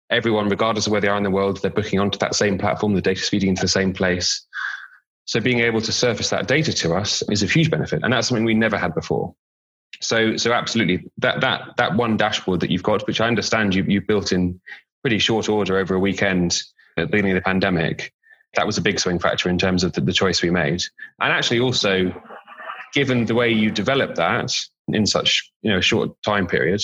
Everyone, 0.09 0.47
regardless 0.47 0.85
of 0.85 0.91
where 0.91 1.01
they 1.01 1.09
are 1.09 1.17
in 1.17 1.23
the 1.23 1.31
world, 1.31 1.61
they're 1.61 1.71
booking 1.71 1.99
onto 1.99 2.17
that 2.19 2.35
same 2.35 2.57
platform, 2.57 2.93
the 2.93 3.01
data's 3.01 3.27
feeding 3.27 3.49
into 3.49 3.63
the 3.63 3.67
same 3.67 3.91
place. 3.91 4.45
So 5.25 5.41
being 5.41 5.59
able 5.59 5.81
to 5.81 5.91
surface 5.91 6.29
that 6.29 6.47
data 6.47 6.71
to 6.71 6.95
us 6.95 7.21
is 7.29 7.43
a 7.43 7.47
huge 7.47 7.69
benefit. 7.69 8.03
And 8.03 8.13
that's 8.13 8.29
something 8.29 8.45
we 8.45 8.53
never 8.53 8.77
had 8.77 8.95
before. 8.95 9.35
So 9.99 10.37
so 10.37 10.53
absolutely 10.53 11.09
that 11.17 11.41
that 11.41 11.75
that 11.77 11.95
one 11.95 12.17
dashboard 12.17 12.59
that 12.59 12.69
you've 12.69 12.83
got, 12.83 13.05
which 13.07 13.19
I 13.19 13.27
understand 13.27 13.75
you 13.75 13.83
you 13.83 13.99
built 13.99 14.31
in 14.31 14.61
pretty 15.01 15.19
short 15.19 15.49
order 15.49 15.77
over 15.77 15.95
a 15.95 15.99
weekend, 15.99 16.61
at 16.97 17.07
the 17.07 17.11
beginning 17.11 17.31
of 17.31 17.35
the 17.35 17.41
pandemic, 17.41 18.13
that 18.55 18.65
was 18.65 18.77
a 18.77 18.81
big 18.81 18.99
swing 18.99 19.19
factor 19.19 19.49
in 19.49 19.57
terms 19.57 19.83
of 19.83 19.93
the, 19.93 20.01
the 20.01 20.13
choice 20.13 20.41
we 20.41 20.49
made. 20.49 20.81
And 21.21 21.31
actually, 21.31 21.59
also, 21.59 22.13
given 22.93 23.25
the 23.25 23.35
way 23.35 23.49
you 23.49 23.71
developed 23.71 24.15
that 24.15 24.51
in 24.89 25.05
such 25.05 25.51
you 25.61 25.71
know 25.71 25.81
short 25.81 26.11
time 26.23 26.47
period, 26.47 26.81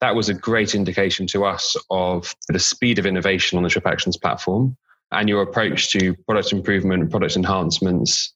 that 0.00 0.14
was 0.14 0.28
a 0.28 0.34
great 0.34 0.74
indication 0.74 1.26
to 1.28 1.44
us 1.44 1.76
of 1.90 2.34
the 2.48 2.58
speed 2.58 2.98
of 2.98 3.06
innovation 3.06 3.56
on 3.56 3.64
the 3.64 3.70
TripActions 3.70 4.20
platform 4.20 4.76
and 5.12 5.28
your 5.28 5.42
approach 5.42 5.90
to 5.90 6.14
product 6.26 6.52
improvement, 6.52 7.10
product 7.10 7.36
enhancements, 7.36 8.32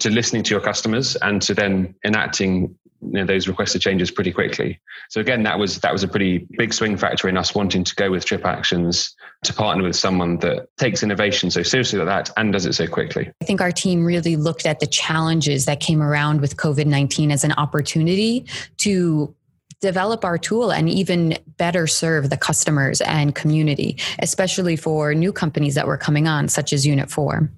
to 0.00 0.10
listening 0.10 0.42
to 0.42 0.50
your 0.50 0.60
customers, 0.60 1.16
and 1.16 1.40
to 1.42 1.54
then 1.54 1.94
enacting 2.04 2.74
you 3.02 3.12
know, 3.12 3.24
those 3.24 3.48
requested 3.48 3.80
changes 3.80 4.10
pretty 4.10 4.32
quickly. 4.32 4.78
So 5.08 5.20
again, 5.20 5.42
that 5.44 5.58
was 5.58 5.80
that 5.80 5.92
was 5.92 6.02
a 6.02 6.08
pretty 6.08 6.46
big 6.58 6.74
swing 6.74 6.96
factor 6.96 7.28
in 7.28 7.36
us 7.36 7.54
wanting 7.54 7.84
to 7.84 7.94
go 7.94 8.10
with 8.10 8.26
TripActions 8.26 9.12
to 9.42 9.54
partner 9.54 9.84
with 9.84 9.96
someone 9.96 10.36
that 10.38 10.68
takes 10.76 11.02
innovation 11.02 11.50
so 11.50 11.62
seriously 11.62 11.98
like 11.98 12.08
that 12.08 12.30
and 12.36 12.52
does 12.52 12.66
it 12.66 12.74
so 12.74 12.86
quickly. 12.86 13.30
I 13.40 13.44
think 13.44 13.60
our 13.60 13.72
team 13.72 14.04
really 14.04 14.36
looked 14.36 14.66
at 14.66 14.80
the 14.80 14.86
challenges 14.86 15.64
that 15.64 15.80
came 15.80 16.02
around 16.02 16.40
with 16.40 16.56
COVID 16.56 16.86
19 16.86 17.30
as 17.30 17.42
an 17.42 17.52
opportunity 17.52 18.44
to 18.78 19.34
develop 19.80 20.24
our 20.24 20.38
tool 20.38 20.70
and 20.70 20.88
even 20.88 21.38
better 21.56 21.86
serve 21.86 22.30
the 22.30 22.36
customers 22.36 23.00
and 23.02 23.34
community, 23.34 23.96
especially 24.20 24.76
for 24.76 25.14
new 25.14 25.32
companies 25.32 25.74
that 25.74 25.86
were 25.86 25.96
coming 25.96 26.28
on, 26.28 26.48
such 26.48 26.72
as 26.72 26.86
Unit 26.86 27.10
4. 27.10 27.50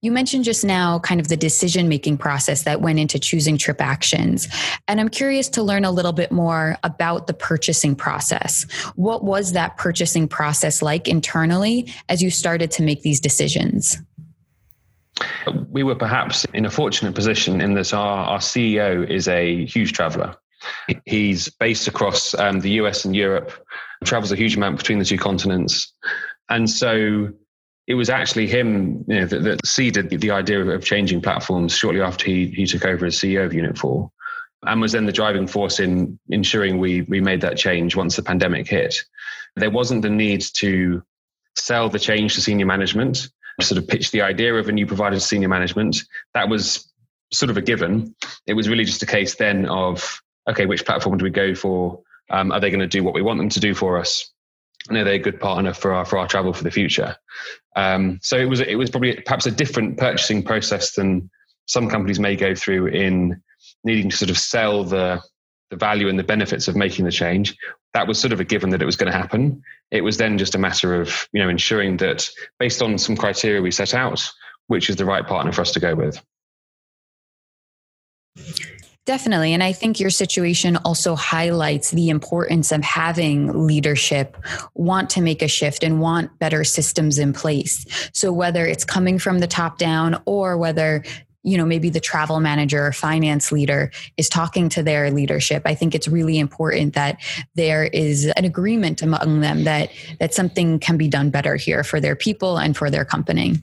You 0.00 0.10
mentioned 0.10 0.44
just 0.44 0.64
now 0.64 0.98
kind 1.00 1.20
of 1.20 1.28
the 1.28 1.36
decision 1.36 1.88
making 1.88 2.18
process 2.18 2.62
that 2.62 2.80
went 2.80 2.98
into 2.98 3.18
choosing 3.18 3.58
TripActions. 3.58 4.48
And 4.88 5.00
I'm 5.00 5.08
curious 5.08 5.48
to 5.50 5.62
learn 5.62 5.84
a 5.84 5.90
little 5.90 6.12
bit 6.12 6.32
more 6.32 6.76
about 6.82 7.26
the 7.26 7.34
purchasing 7.34 7.94
process. 7.94 8.66
What 8.96 9.24
was 9.24 9.52
that 9.52 9.76
purchasing 9.76 10.26
process 10.26 10.80
like 10.80 11.06
internally 11.06 11.92
as 12.08 12.22
you 12.22 12.30
started 12.30 12.70
to 12.72 12.82
make 12.82 13.02
these 13.02 13.20
decisions? 13.20 13.98
We 15.70 15.82
were 15.82 15.96
perhaps 15.96 16.46
in 16.54 16.64
a 16.64 16.70
fortunate 16.70 17.14
position 17.14 17.60
in 17.60 17.74
that 17.74 17.92
our, 17.92 18.24
our 18.24 18.38
CEO 18.38 19.08
is 19.08 19.28
a 19.28 19.66
huge 19.66 19.92
traveler. 19.92 20.34
He's 21.04 21.48
based 21.48 21.88
across 21.88 22.34
um, 22.34 22.60
the 22.60 22.70
US 22.82 23.04
and 23.04 23.14
Europe, 23.14 23.52
travels 24.04 24.32
a 24.32 24.36
huge 24.36 24.56
amount 24.56 24.78
between 24.78 24.98
the 24.98 25.04
two 25.04 25.18
continents. 25.18 25.92
And 26.48 26.68
so 26.68 27.32
it 27.86 27.94
was 27.94 28.10
actually 28.10 28.46
him 28.46 29.04
you 29.08 29.20
know, 29.20 29.26
that, 29.26 29.42
that 29.42 29.66
seeded 29.66 30.10
the 30.10 30.30
idea 30.30 30.64
of 30.64 30.84
changing 30.84 31.22
platforms 31.22 31.74
shortly 31.74 32.00
after 32.00 32.26
he, 32.26 32.46
he 32.48 32.66
took 32.66 32.84
over 32.84 33.06
as 33.06 33.16
CEO 33.16 33.44
of 33.44 33.54
Unit 33.54 33.78
4 33.78 34.10
and 34.64 34.80
was 34.80 34.92
then 34.92 35.06
the 35.06 35.12
driving 35.12 35.46
force 35.46 35.80
in 35.80 36.18
ensuring 36.30 36.78
we, 36.78 37.02
we 37.02 37.20
made 37.20 37.40
that 37.40 37.56
change 37.56 37.96
once 37.96 38.16
the 38.16 38.22
pandemic 38.22 38.68
hit. 38.68 38.96
There 39.56 39.70
wasn't 39.70 40.02
the 40.02 40.10
need 40.10 40.42
to 40.54 41.02
sell 41.56 41.88
the 41.88 41.98
change 41.98 42.34
to 42.34 42.40
senior 42.40 42.66
management, 42.66 43.28
sort 43.60 43.78
of 43.78 43.88
pitch 43.88 44.10
the 44.10 44.22
idea 44.22 44.54
of 44.54 44.68
a 44.68 44.72
new 44.72 44.86
provider 44.86 45.16
to 45.16 45.20
senior 45.20 45.48
management. 45.48 45.98
That 46.34 46.48
was 46.48 46.92
sort 47.32 47.50
of 47.50 47.56
a 47.56 47.62
given. 47.62 48.14
It 48.46 48.54
was 48.54 48.68
really 48.68 48.84
just 48.84 49.02
a 49.02 49.06
case 49.06 49.36
then 49.36 49.66
of 49.66 50.20
okay, 50.48 50.66
which 50.66 50.84
platform 50.84 51.18
do 51.18 51.24
we 51.24 51.30
go 51.30 51.54
for? 51.54 52.00
Um, 52.30 52.52
are 52.52 52.60
they 52.60 52.70
going 52.70 52.80
to 52.80 52.86
do 52.86 53.04
what 53.04 53.14
we 53.14 53.22
want 53.22 53.38
them 53.38 53.48
to 53.50 53.60
do 53.60 53.74
for 53.74 53.98
us? 53.98 54.30
And 54.88 54.96
are 54.96 55.04
they 55.04 55.16
a 55.16 55.20
good 55.20 55.40
partner 55.40 55.74
for 55.74 55.92
our 55.92 56.04
for 56.04 56.18
our 56.18 56.26
travel 56.26 56.52
for 56.52 56.64
the 56.64 56.70
future? 56.70 57.16
Um, 57.76 58.18
so 58.22 58.36
it 58.36 58.48
was 58.48 58.60
it 58.60 58.76
was 58.76 58.90
probably 58.90 59.20
perhaps 59.20 59.46
a 59.46 59.50
different 59.50 59.98
purchasing 59.98 60.42
process 60.42 60.94
than 60.94 61.30
some 61.66 61.88
companies 61.88 62.18
may 62.18 62.36
go 62.36 62.54
through 62.54 62.86
in 62.86 63.42
needing 63.84 64.10
to 64.10 64.16
sort 64.16 64.30
of 64.30 64.38
sell 64.38 64.84
the 64.84 65.22
the 65.70 65.76
value 65.76 66.08
and 66.08 66.18
the 66.18 66.24
benefits 66.24 66.68
of 66.68 66.76
making 66.76 67.04
the 67.04 67.10
change. 67.10 67.56
That 67.92 68.06
was 68.06 68.18
sort 68.18 68.32
of 68.32 68.40
a 68.40 68.44
given 68.44 68.70
that 68.70 68.80
it 68.80 68.86
was 68.86 68.96
going 68.96 69.12
to 69.12 69.18
happen. 69.18 69.62
It 69.90 70.02
was 70.02 70.16
then 70.16 70.38
just 70.38 70.54
a 70.54 70.58
matter 70.58 71.00
of 71.00 71.28
you 71.32 71.42
know 71.42 71.48
ensuring 71.48 71.98
that 71.98 72.28
based 72.58 72.80
on 72.82 72.98
some 72.98 73.16
criteria 73.16 73.60
we 73.60 73.70
set 73.70 73.94
out, 73.94 74.30
which 74.68 74.88
is 74.88 74.96
the 74.96 75.04
right 75.04 75.26
partner 75.26 75.52
for 75.52 75.60
us 75.60 75.72
to 75.72 75.80
go 75.80 75.94
with. 75.94 76.22
Definitely. 79.08 79.54
And 79.54 79.62
I 79.62 79.72
think 79.72 79.98
your 79.98 80.10
situation 80.10 80.76
also 80.84 81.16
highlights 81.16 81.92
the 81.92 82.10
importance 82.10 82.70
of 82.70 82.84
having 82.84 83.66
leadership 83.66 84.36
want 84.74 85.08
to 85.08 85.22
make 85.22 85.40
a 85.40 85.48
shift 85.48 85.82
and 85.82 85.98
want 85.98 86.38
better 86.38 86.62
systems 86.62 87.18
in 87.18 87.32
place. 87.32 87.86
So 88.12 88.34
whether 88.34 88.66
it's 88.66 88.84
coming 88.84 89.18
from 89.18 89.38
the 89.38 89.46
top 89.46 89.78
down 89.78 90.20
or 90.26 90.58
whether 90.58 91.02
you 91.42 91.56
know 91.56 91.64
maybe 91.64 91.88
the 91.88 92.00
travel 92.00 92.38
manager 92.38 92.84
or 92.84 92.92
finance 92.92 93.50
leader 93.50 93.90
is 94.18 94.28
talking 94.28 94.68
to 94.68 94.82
their 94.82 95.08
leadership 95.12 95.62
i 95.66 95.72
think 95.72 95.94
it's 95.94 96.08
really 96.08 96.36
important 96.36 96.94
that 96.94 97.16
there 97.54 97.84
is 97.84 98.26
an 98.36 98.44
agreement 98.44 99.00
among 99.02 99.40
them 99.40 99.62
that 99.62 99.88
that 100.18 100.34
something 100.34 100.80
can 100.80 100.96
be 100.96 101.06
done 101.06 101.30
better 101.30 101.54
here 101.54 101.84
for 101.84 102.00
their 102.00 102.16
people 102.16 102.58
and 102.58 102.76
for 102.76 102.90
their 102.90 103.04
company 103.04 103.54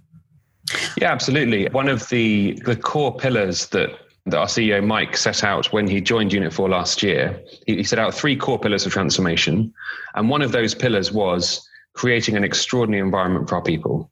yeah 0.98 1.12
absolutely 1.12 1.68
one 1.74 1.90
of 1.90 2.08
the 2.08 2.54
the 2.64 2.78
core 2.78 3.14
pillars 3.14 3.68
that 3.68 3.90
that 4.26 4.38
our 4.38 4.48
CEO 4.48 4.86
Mike 4.86 5.16
set 5.16 5.44
out 5.44 5.72
when 5.72 5.88
he 5.88 6.02
joined 6.02 6.34
Unit 6.34 6.52
4 6.52 6.68
last 6.68 7.04
year. 7.04 7.40
He, 7.68 7.78
he 7.78 7.84
set 7.84 8.00
out 8.00 8.14
three 8.14 8.36
core 8.36 8.60
pillars 8.60 8.86
of 8.86 8.92
transformation. 8.92 9.74
And 10.16 10.30
one 10.30 10.42
of 10.42 10.52
those 10.52 10.74
pillars 10.74 11.12
was 11.12 11.68
creating 11.94 12.36
an 12.36 12.44
extraordinary 12.44 13.04
environment 13.04 13.48
for 13.48 13.56
our 13.56 13.62
people. 13.62 14.10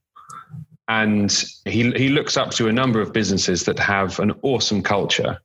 And 0.87 1.31
he, 1.65 1.91
he 1.91 2.09
looks 2.09 2.37
up 2.37 2.51
to 2.51 2.67
a 2.67 2.73
number 2.73 3.01
of 3.01 3.11
businesses 3.11 3.63
that 3.65 3.79
have 3.79 4.19
an 4.19 4.33
awesome 4.43 4.83
culture. 4.83 5.39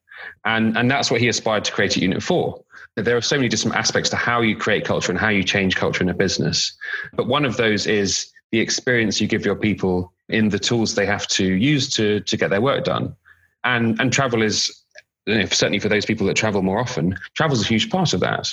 And, 0.44 0.76
and 0.76 0.90
that's 0.90 1.10
what 1.10 1.20
he 1.20 1.28
aspired 1.28 1.64
to 1.64 1.72
create 1.72 1.96
at 1.96 2.02
Unit 2.02 2.22
4. 2.22 2.62
There 2.96 3.16
are 3.16 3.22
so 3.22 3.36
many 3.36 3.48
different 3.48 3.76
aspects 3.76 4.10
to 4.10 4.16
how 4.16 4.42
you 4.42 4.56
create 4.56 4.84
culture 4.84 5.12
and 5.12 5.18
how 5.18 5.28
you 5.28 5.44
change 5.44 5.76
culture 5.76 6.02
in 6.02 6.10
a 6.10 6.14
business. 6.14 6.76
But 7.14 7.26
one 7.26 7.44
of 7.44 7.56
those 7.56 7.86
is 7.86 8.30
the 8.50 8.60
experience 8.60 9.20
you 9.20 9.28
give 9.28 9.46
your 9.46 9.56
people 9.56 10.12
in 10.28 10.50
the 10.50 10.58
tools 10.58 10.94
they 10.94 11.06
have 11.06 11.26
to 11.28 11.44
use 11.44 11.88
to, 11.90 12.20
to 12.20 12.36
get 12.36 12.50
their 12.50 12.60
work 12.60 12.84
done 12.84 13.14
and 13.64 14.00
and 14.00 14.12
travel 14.12 14.42
is 14.42 14.84
you 15.26 15.38
know, 15.38 15.46
certainly 15.46 15.78
for 15.78 15.88
those 15.88 16.06
people 16.06 16.26
that 16.26 16.36
travel 16.36 16.62
more 16.62 16.78
often 16.78 17.16
travel 17.34 17.56
is 17.56 17.62
a 17.62 17.68
huge 17.68 17.90
part 17.90 18.12
of 18.12 18.20
that. 18.20 18.48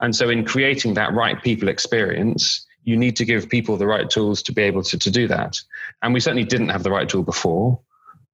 And 0.00 0.14
so 0.14 0.28
in 0.28 0.44
creating 0.44 0.94
that 0.94 1.12
right 1.12 1.42
people 1.42 1.68
experience 1.68 2.66
you 2.84 2.96
need 2.96 3.16
to 3.16 3.24
give 3.24 3.48
people 3.48 3.76
the 3.76 3.86
right 3.86 4.08
tools 4.08 4.42
to 4.42 4.52
be 4.52 4.62
able 4.62 4.82
to, 4.82 4.98
to 4.98 5.10
do 5.10 5.28
that. 5.28 5.60
And 6.00 6.14
we 6.14 6.20
certainly 6.20 6.44
didn't 6.44 6.70
have 6.70 6.84
the 6.84 6.90
right 6.90 7.06
tool 7.06 7.22
before. 7.22 7.78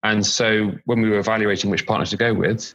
And 0.05 0.25
so 0.25 0.71
when 0.85 1.01
we 1.01 1.11
were 1.11 1.19
evaluating 1.19 1.71
which 1.71 1.87
partner 1.87 2.07
to 2.07 2.17
go 2.17 2.33
with 2.35 2.75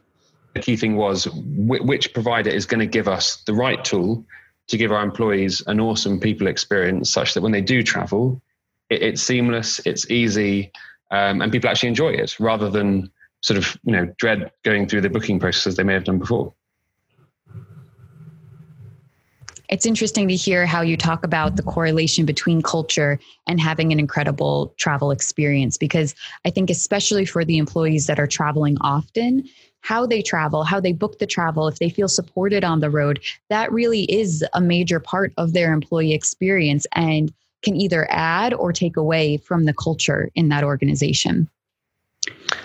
the 0.54 0.60
key 0.60 0.76
thing 0.76 0.96
was 0.96 1.28
which 1.34 2.14
provider 2.14 2.50
is 2.50 2.66
going 2.66 2.80
to 2.80 2.86
give 2.86 3.08
us 3.08 3.44
the 3.46 3.54
right 3.54 3.84
tool 3.84 4.26
to 4.68 4.78
give 4.78 4.92
our 4.92 5.04
employees 5.04 5.62
an 5.68 5.80
awesome 5.80 6.20
people 6.20 6.48
experience 6.48 7.12
such 7.12 7.34
that 7.34 7.42
when 7.42 7.52
they 7.52 7.62
do 7.62 7.84
travel 7.84 8.42
it's 8.90 9.22
seamless 9.22 9.80
it's 9.86 10.10
easy 10.10 10.72
um, 11.12 11.42
and 11.42 11.52
people 11.52 11.70
actually 11.70 11.90
enjoy 11.90 12.10
it 12.10 12.40
rather 12.40 12.70
than 12.70 13.12
sort 13.42 13.58
of 13.58 13.78
you 13.84 13.94
know 13.94 14.14
dread 14.18 14.52
going 14.64 14.88
through 14.88 15.02
the 15.02 15.10
booking 15.10 15.40
process 15.40 15.68
as 15.68 15.76
they 15.76 15.84
may 15.84 15.94
have 15.94 16.04
done 16.04 16.20
before. 16.20 16.54
It's 19.70 19.86
interesting 19.86 20.28
to 20.30 20.36
hear 20.36 20.66
how 20.66 20.82
you 20.82 20.98
talk 20.98 21.24
about 21.24 21.56
the 21.56 21.62
correlation 21.62 22.26
between 22.26 22.64
culture 22.64 23.20
and 23.48 23.60
having 23.60 23.92
an 23.92 24.00
incredible 24.00 24.74
travel 24.78 25.12
experience 25.12 25.78
because 25.78 26.16
I 26.44 26.50
think, 26.50 26.72
especially 26.72 27.26
for 27.26 27.46
the 27.46 27.60
employees 27.60 28.08
that 28.08 28.20
are 28.20 28.26
traveling 28.26 28.78
often, 28.82 29.48
how 29.82 30.08
they 30.08 30.24
travel, 30.24 30.64
how 30.64 30.80
they 30.80 30.92
book 30.92 31.20
the 31.20 31.28
travel, 31.28 31.68
if 31.68 31.78
they 31.78 31.90
feel 31.90 32.08
supported 32.08 32.64
on 32.64 32.80
the 32.80 32.90
road, 32.90 33.20
that 33.50 33.72
really 33.72 34.04
is 34.06 34.44
a 34.54 34.62
major 34.62 35.00
part 35.00 35.34
of 35.38 35.54
their 35.54 35.72
employee 35.72 36.14
experience 36.14 36.88
and 36.94 37.32
can 37.62 37.76
either 37.76 38.08
add 38.10 38.56
or 38.56 38.74
take 38.74 38.98
away 38.98 39.38
from 39.38 39.66
the 39.66 39.74
culture 39.74 40.32
in 40.34 40.50
that 40.50 40.64
organization. 40.64 41.48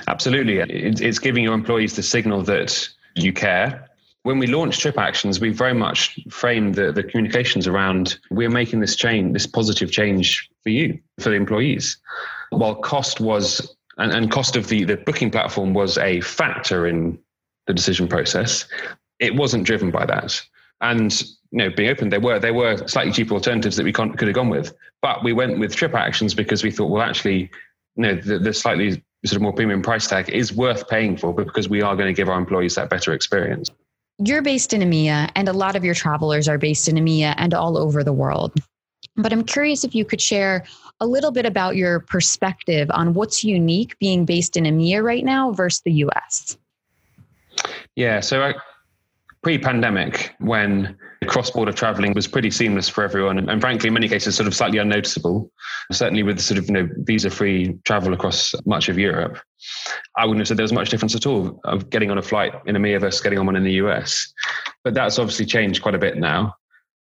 Absolutely. 0.07 0.59
It's 0.59 1.19
giving 1.19 1.45
your 1.45 1.55
employees 1.55 1.97
the 1.97 2.03
signal 2.03 2.43
that 2.43 2.88
you 3.14 3.33
care. 3.33 3.88
When 4.23 4.38
we 4.38 4.47
launched 4.47 4.81
TripActions, 4.81 5.40
we 5.40 5.51
very 5.51 5.75
much 5.75 6.19
framed 6.31 6.77
the, 6.77 6.93
the 6.93 7.03
communications 7.03 7.67
around 7.67 8.19
we're 8.31 8.51
making 8.51 8.81
this 8.81 8.97
change, 8.97 9.33
this 9.35 9.47
positive 9.47 9.90
change 9.90 10.49
for 10.62 10.71
you, 10.71 10.99
for 11.19 11.29
the 11.29 11.37
employees. 11.37 11.99
While 12.51 12.77
cost 12.77 13.21
was 13.21 13.77
and, 13.99 14.12
and 14.12 14.31
cost 14.31 14.57
of 14.57 14.69
the, 14.69 14.85
the 14.85 14.97
booking 14.97 15.31
platform 15.31 15.75
was 15.75 15.99
a 15.99 16.21
factor 16.21 16.87
in 16.87 17.19
the 17.67 17.75
decision 17.75 18.09
process. 18.09 18.67
It 19.21 19.37
wasn't 19.37 19.64
driven 19.64 19.90
by 19.90 20.07
that. 20.07 20.40
And 20.81 21.12
you 21.51 21.59
know, 21.59 21.71
being 21.71 21.88
open, 21.88 22.09
there 22.09 22.21
were 22.21 22.38
there 22.38 22.55
were 22.55 22.87
slightly 22.88 23.12
cheaper 23.12 23.35
alternatives 23.35 23.77
that 23.77 23.85
we 23.85 23.93
could 23.93 24.21
have 24.21 24.35
gone 24.35 24.49
with, 24.49 24.75
but 25.01 25.23
we 25.23 25.33
went 25.33 25.59
with 25.59 25.75
TripActions 25.75 26.35
because 26.35 26.64
we 26.64 26.71
thought, 26.71 26.90
well, 26.90 27.03
actually, 27.03 27.51
you 27.97 28.03
know, 28.03 28.14
the, 28.17 28.38
the 28.38 28.53
slightly 28.53 29.03
sort 29.29 29.37
of 29.37 29.43
more 29.43 29.53
premium 29.53 29.83
price 29.83 30.07
tag 30.07 30.29
is 30.29 30.53
worth 30.53 30.89
paying 30.89 31.17
for, 31.17 31.35
because 31.35 31.69
we 31.69 31.83
are 31.83 31.97
going 31.97 32.09
to 32.09 32.13
give 32.13 32.29
our 32.29 32.39
employees 32.39 32.75
that 32.75 32.91
better 32.91 33.13
experience. 33.13 33.71
You're 34.19 34.43
based 34.43 34.73
in 34.73 34.81
EMEA, 34.81 35.31
and 35.35 35.49
a 35.49 35.53
lot 35.53 35.77
of 35.77 35.85
your 35.85 35.95
travelers 35.95 36.49
are 36.49 36.59
based 36.59 36.89
in 36.89 36.97
EMEA 36.97 37.35
and 37.37 37.53
all 37.55 37.77
over 37.77 38.05
the 38.05 38.13
world. 38.13 38.53
But 39.17 39.33
I'm 39.33 39.45
curious 39.45 39.85
if 39.85 39.95
you 39.95 40.05
could 40.05 40.21
share 40.21 40.65
a 41.01 41.07
little 41.07 41.31
bit 41.31 41.47
about 41.47 41.77
your 41.77 42.01
perspective 42.01 42.89
on 42.93 43.15
what's 43.15 43.43
unique 43.43 43.99
being 43.99 44.25
based 44.25 44.57
in 44.57 44.65
EMEA 44.65 45.03
right 45.03 45.25
now 45.25 45.53
versus 45.53 45.83
the 45.85 45.93
US. 45.93 46.57
Yeah, 47.97 48.21
so 48.21 48.43
I, 48.43 48.55
pre-pandemic, 49.43 50.35
when 50.39 50.97
cross-border 51.25 51.73
traveling 51.73 52.13
was 52.15 52.27
pretty 52.27 52.51
seamless 52.51 52.89
for 52.89 53.05
everyone, 53.05 53.39
and, 53.39 53.51
and 53.51 53.61
frankly, 53.61 53.89
in 53.89 53.95
many 53.95 54.09
cases, 54.09 54.35
sort 54.35 54.47
of 54.47 54.55
slightly 54.55 54.79
unnoticeable. 54.79 55.51
Certainly, 55.93 56.23
with 56.23 56.41
sort 56.41 56.59
of 56.59 56.67
you 56.67 56.73
know 56.73 56.89
visa-free 56.99 57.79
travel 57.85 58.13
across 58.13 58.55
much 58.67 58.89
of 58.89 58.99
Europe, 58.99 59.39
I 60.17 60.25
wouldn't 60.25 60.41
have 60.41 60.49
said 60.49 60.57
there 60.57 60.65
was 60.65 60.73
much 60.73 60.91
difference 60.91 61.15
at 61.15 61.27
all 61.27 61.61
of 61.65 61.91
getting 61.91 62.11
on 62.11 62.19
a 62.19 62.23
flight 62.23 62.55
in 62.67 62.77
EMEA 62.77 63.01
versus 63.01 63.21
getting 63.21 63.39
on 63.39 63.47
one 63.47 63.57
in 63.57 63.65
the 63.65 63.73
US. 63.73 64.33
But 64.83 64.95
that's 64.95 65.19
obviously 65.19 65.47
changed 65.47 65.83
quite 65.83 65.95
a 65.95 65.99
bit 65.99 66.17
now. 66.17 66.55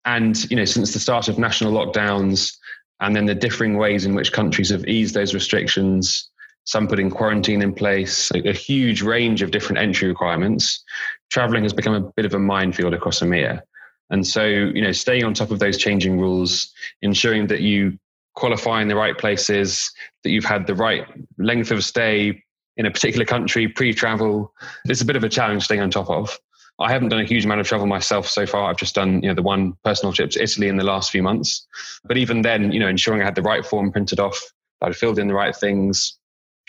And 0.04 0.50
you 0.50 0.57
know, 0.57 0.64
since 0.64 0.92
the 0.92 1.00
start 1.00 1.28
of 1.28 1.38
national 1.38 1.72
lockdowns, 1.72 2.57
and 3.00 3.14
then 3.14 3.26
the 3.26 3.35
differing 3.35 3.76
ways 3.76 4.04
in 4.04 4.14
which 4.14 4.33
countries 4.33 4.70
have 4.70 4.87
eased 4.87 5.14
those 5.14 5.35
restrictions, 5.35 6.28
some 6.64 6.87
putting 6.87 7.11
quarantine 7.11 7.62
in 7.62 7.72
place, 7.72 8.31
a, 8.33 8.50
a 8.50 8.52
huge 8.52 9.02
range 9.02 9.42
of 9.42 9.50
different 9.50 9.78
entry 9.78 10.09
requirements, 10.09 10.85
traveling 11.31 11.62
has 11.62 11.72
become 11.72 11.94
a 11.94 12.12
bit 12.16 12.26
of 12.26 12.35
a 12.35 12.38
minefield 12.38 12.94
across 12.94 13.20
EMEA. 13.20 13.61
And 14.10 14.26
so, 14.26 14.44
you 14.44 14.80
know, 14.80 14.92
staying 14.92 15.24
on 15.24 15.34
top 15.34 15.50
of 15.50 15.58
those 15.58 15.76
changing 15.76 16.18
rules, 16.18 16.72
ensuring 17.02 17.48
that 17.48 17.60
you 17.60 17.98
qualify 18.34 18.80
in 18.80 18.88
the 18.88 18.96
right 18.96 19.18
places, 19.18 19.90
that 20.22 20.30
you've 20.30 20.44
had 20.44 20.66
the 20.66 20.74
right 20.74 21.06
length 21.38 21.70
of 21.70 21.84
stay 21.84 22.42
in 22.76 22.86
a 22.86 22.90
particular 22.90 23.26
country 23.26 23.66
pre-travel, 23.68 24.52
it's 24.84 25.00
a 25.00 25.04
bit 25.04 25.16
of 25.16 25.24
a 25.24 25.28
challenge 25.28 25.64
staying 25.64 25.80
on 25.80 25.90
top 25.90 26.08
of. 26.08 26.38
I 26.78 26.92
haven't 26.92 27.08
done 27.08 27.20
a 27.20 27.24
huge 27.24 27.44
amount 27.44 27.60
of 27.60 27.66
travel 27.66 27.88
myself 27.88 28.28
so 28.28 28.46
far. 28.46 28.70
I've 28.70 28.76
just 28.76 28.94
done, 28.94 29.20
you 29.20 29.28
know, 29.28 29.34
the 29.34 29.42
one 29.42 29.74
personal 29.84 30.12
trip 30.12 30.30
to 30.30 30.42
Italy 30.42 30.68
in 30.68 30.76
the 30.76 30.84
last 30.84 31.10
few 31.10 31.24
months. 31.24 31.66
But 32.04 32.16
even 32.16 32.42
then, 32.42 32.70
you 32.70 32.78
know, 32.78 32.86
ensuring 32.86 33.20
I 33.20 33.24
had 33.24 33.34
the 33.34 33.42
right 33.42 33.66
form 33.66 33.90
printed 33.90 34.20
off, 34.20 34.40
I'd 34.80 34.94
filled 34.94 35.18
in 35.18 35.26
the 35.26 35.34
right 35.34 35.56
things, 35.56 36.16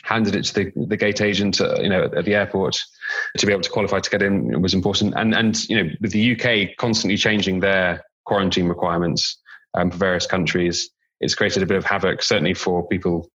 handed 0.01 0.35
it 0.35 0.45
to 0.45 0.53
the, 0.55 0.85
the 0.87 0.97
gate 0.97 1.21
agent, 1.21 1.61
uh, 1.61 1.75
you 1.79 1.89
know, 1.89 2.05
at 2.05 2.25
the 2.25 2.33
airport 2.33 2.83
to 3.37 3.45
be 3.45 3.51
able 3.51 3.61
to 3.61 3.69
qualify 3.69 3.99
to 3.99 4.09
get 4.09 4.21
in 4.21 4.61
was 4.61 4.73
important. 4.73 5.13
And 5.15 5.33
and 5.33 5.69
you 5.69 5.83
know, 5.83 5.89
with 6.01 6.11
the 6.11 6.33
UK 6.33 6.75
constantly 6.77 7.17
changing 7.17 7.59
their 7.59 8.03
quarantine 8.25 8.67
requirements 8.67 9.37
um, 9.73 9.91
for 9.91 9.97
various 9.97 10.25
countries, 10.25 10.89
it's 11.19 11.35
created 11.35 11.63
a 11.63 11.65
bit 11.65 11.77
of 11.77 11.85
havoc, 11.85 12.21
certainly 12.23 12.53
for 12.53 12.87
people 12.87 13.29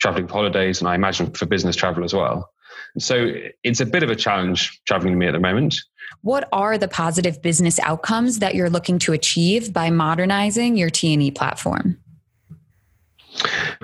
traveling 0.00 0.26
for 0.26 0.34
holidays, 0.34 0.80
and 0.80 0.88
I 0.88 0.94
imagine 0.94 1.32
for 1.32 1.46
business 1.46 1.76
travel 1.76 2.04
as 2.04 2.12
well. 2.12 2.50
So 2.98 3.32
it's 3.64 3.80
a 3.80 3.86
bit 3.86 4.02
of 4.02 4.10
a 4.10 4.16
challenge 4.16 4.80
traveling 4.86 5.12
to 5.12 5.18
me 5.18 5.26
at 5.26 5.32
the 5.32 5.40
moment. 5.40 5.76
What 6.22 6.48
are 6.52 6.78
the 6.78 6.88
positive 6.88 7.40
business 7.42 7.78
outcomes 7.80 8.38
that 8.40 8.54
you're 8.54 8.70
looking 8.70 8.98
to 9.00 9.12
achieve 9.12 9.72
by 9.72 9.90
modernizing 9.90 10.76
your 10.76 10.90
T&E 10.90 11.30
platform? 11.32 11.98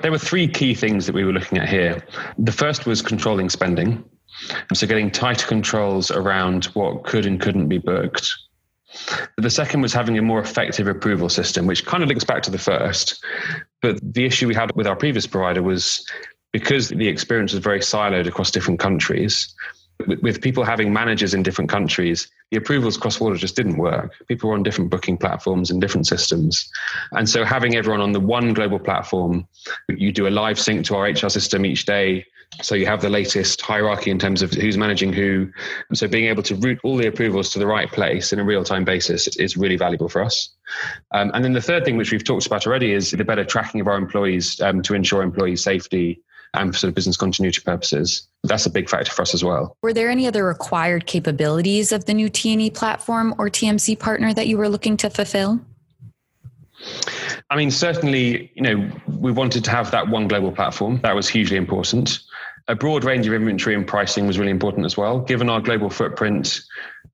There 0.03 0.11
were 0.11 0.19
three 0.19 0.49
key 0.49 0.75
things 0.75 1.07
that 1.07 1.15
we 1.15 1.25
were 1.25 1.33
looking 1.33 1.59
at 1.59 1.69
here. 1.69 2.05
The 2.39 2.51
first 2.51 2.87
was 2.87 3.03
controlling 3.03 3.51
spending. 3.51 4.05
So 4.73 4.87
getting 4.87 5.11
tighter 5.11 5.47
controls 5.47 6.11
around 6.11 6.67
what 6.67 7.05
could 7.05 7.27
and 7.27 7.41
couldn't 7.41 7.69
be 7.69 7.79
booked. 7.79 8.31
The 9.39 9.51
second 9.51 9.81
was 9.83 9.93
having 9.93 10.17
a 10.19 10.23
more 10.23 10.41
effective 10.41 10.87
approval 10.87 11.29
system, 11.29 11.67
which 11.67 11.85
kind 11.85 12.03
of 12.03 12.09
links 12.09 12.25
back 12.25 12.43
to 12.45 12.51
the 12.51 12.59
first. 12.59 13.23
But 13.83 13.99
the 14.03 14.25
issue 14.25 14.47
we 14.47 14.55
had 14.55 14.75
with 14.77 14.87
our 14.87 14.97
previous 14.97 15.27
provider 15.27 15.63
was 15.63 16.07
because 16.53 16.91
the 16.91 17.09
experience 17.09 17.53
was 17.53 17.63
very 17.63 17.81
siloed 17.81 18.29
across 18.29 18.51
different 18.51 18.79
countries, 18.79 19.53
with, 20.07 20.21
with 20.21 20.41
people 20.41 20.65
having 20.65 20.93
managers 20.93 21.35
in 21.35 21.43
different 21.43 21.71
countries, 21.71 22.29
the 22.51 22.57
approvals 22.57 22.97
cross 22.97 23.19
border 23.19 23.37
just 23.37 23.57
didn't 23.57 23.77
work. 23.77 24.13
People 24.29 24.51
were 24.51 24.57
on 24.57 24.63
different 24.63 24.91
booking 24.91 25.17
platforms 25.17 25.71
and 25.71 25.81
different 25.81 26.07
systems. 26.07 26.69
And 27.13 27.29
so 27.29 27.45
having 27.45 27.77
everyone 27.77 28.01
on 28.01 28.13
the 28.13 28.21
one 28.21 28.53
global 28.55 28.79
platform, 28.79 29.47
you 29.89 30.13
do 30.13 30.27
a 30.27 30.31
live 30.31 30.59
sync 30.59 30.87
to 30.87 30.97
our 30.97 31.05
HR 31.05 31.29
system 31.29 31.65
each 31.65 31.87
day. 31.87 32.27
So 32.63 32.75
you 32.75 32.87
have 32.87 33.01
the 33.01 33.11
latest 33.11 33.61
hierarchy 33.61 34.11
in 34.11 34.19
terms 34.19 34.43
of 34.43 34.53
who's 34.53 34.79
managing 34.79 35.13
who. 35.13 35.51
So 35.93 36.07
being 36.07 36.27
able 36.27 36.43
to 36.45 36.55
route 36.55 36.79
all 36.85 36.97
the 36.97 37.07
approvals 37.07 37.51
to 37.51 37.59
the 37.59 37.67
right 37.67 37.91
place 37.91 38.33
in 38.33 38.39
a 38.39 38.45
real 38.45 38.65
time 38.65 38.85
basis 38.85 39.27
is 39.37 39.57
really 39.57 39.77
valuable 39.77 40.09
for 40.09 40.23
us. 40.23 40.51
Um, 41.11 41.31
and 41.35 41.45
then 41.45 41.53
the 41.53 41.61
third 41.61 41.85
thing, 41.85 41.97
which 41.97 42.13
we've 42.13 42.25
talked 42.25 42.47
about 42.47 42.67
already, 42.67 42.93
is 42.93 43.11
the 43.11 43.25
better 43.25 43.45
tracking 43.45 43.81
of 43.81 43.89
our 43.89 43.97
employees 43.97 44.61
um, 44.61 44.83
to 44.83 44.95
ensure 44.95 45.23
employee 45.23 45.57
safety 45.57 46.23
and 46.55 46.73
for 46.73 46.79
sort 46.79 46.89
of 46.89 46.95
business 46.95 47.17
continuity 47.17 47.61
purposes. 47.61 48.29
That's 48.45 48.67
a 48.67 48.71
big 48.71 48.89
factor 48.89 49.13
for 49.13 49.23
us 49.23 49.35
as 49.35 49.43
well. 49.43 49.77
Were 49.83 49.93
there 49.93 50.09
any 50.09 50.27
other 50.27 50.45
required 50.45 51.07
capabilities 51.07 51.93
of 51.93 52.05
the 52.05 52.15
new 52.15 52.29
T&E 52.29 52.71
platform 52.71 53.35
or 53.39 53.51
TMC 53.51 53.99
partner 53.99 54.33
that 54.33 54.47
you 54.47 54.57
were 54.57 54.69
looking 54.69 54.97
to 54.99 55.11
fulfill? 55.11 55.61
I 57.51 57.57
mean, 57.57 57.71
certainly, 57.71 58.51
you 58.55 58.63
know, 58.63 58.91
we 59.19 59.33
wanted 59.33 59.65
to 59.65 59.71
have 59.71 59.91
that 59.91 60.09
one 60.09 60.29
global 60.29 60.53
platform. 60.53 61.01
That 61.03 61.15
was 61.15 61.29
hugely 61.29 61.57
important. 61.57 62.21
A 62.69 62.75
broad 62.75 63.05
range 63.05 63.27
of 63.27 63.35
inventory 63.35 63.75
and 63.75 63.87
pricing 63.87 64.27
was 64.27 64.39
really 64.39 64.51
important 64.51 64.87
as 64.87 64.97
well. 64.97 65.21
Given 65.21 65.51
our 65.51 65.61
global 65.61 65.91
footprint, 65.91 66.61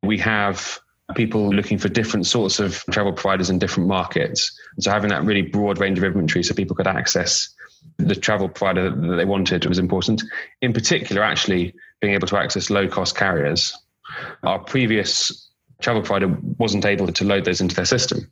we 0.02 0.16
have 0.18 0.78
people 1.16 1.52
looking 1.52 1.76
for 1.78 1.88
different 1.88 2.26
sorts 2.26 2.60
of 2.60 2.84
travel 2.90 3.12
providers 3.12 3.50
in 3.50 3.58
different 3.58 3.88
markets. 3.88 4.56
So 4.78 4.90
having 4.90 5.10
that 5.10 5.24
really 5.24 5.42
broad 5.42 5.78
range 5.78 5.98
of 5.98 6.04
inventory 6.04 6.44
so 6.44 6.54
people 6.54 6.76
could 6.76 6.86
access 6.86 7.48
the 7.96 8.14
travel 8.14 8.48
provider 8.48 8.90
that 8.90 9.16
they 9.16 9.24
wanted 9.24 9.66
was 9.66 9.78
important. 9.78 10.22
In 10.62 10.72
particular, 10.72 11.22
actually 11.22 11.74
being 12.00 12.14
able 12.14 12.28
to 12.28 12.38
access 12.38 12.70
low 12.70 12.88
cost 12.88 13.16
carriers. 13.16 13.76
Our 14.42 14.58
previous 14.58 15.48
travel 15.80 16.02
provider 16.02 16.36
wasn't 16.58 16.84
able 16.84 17.08
to 17.08 17.24
load 17.24 17.44
those 17.44 17.60
into 17.60 17.74
their 17.74 17.84
system. 17.84 18.30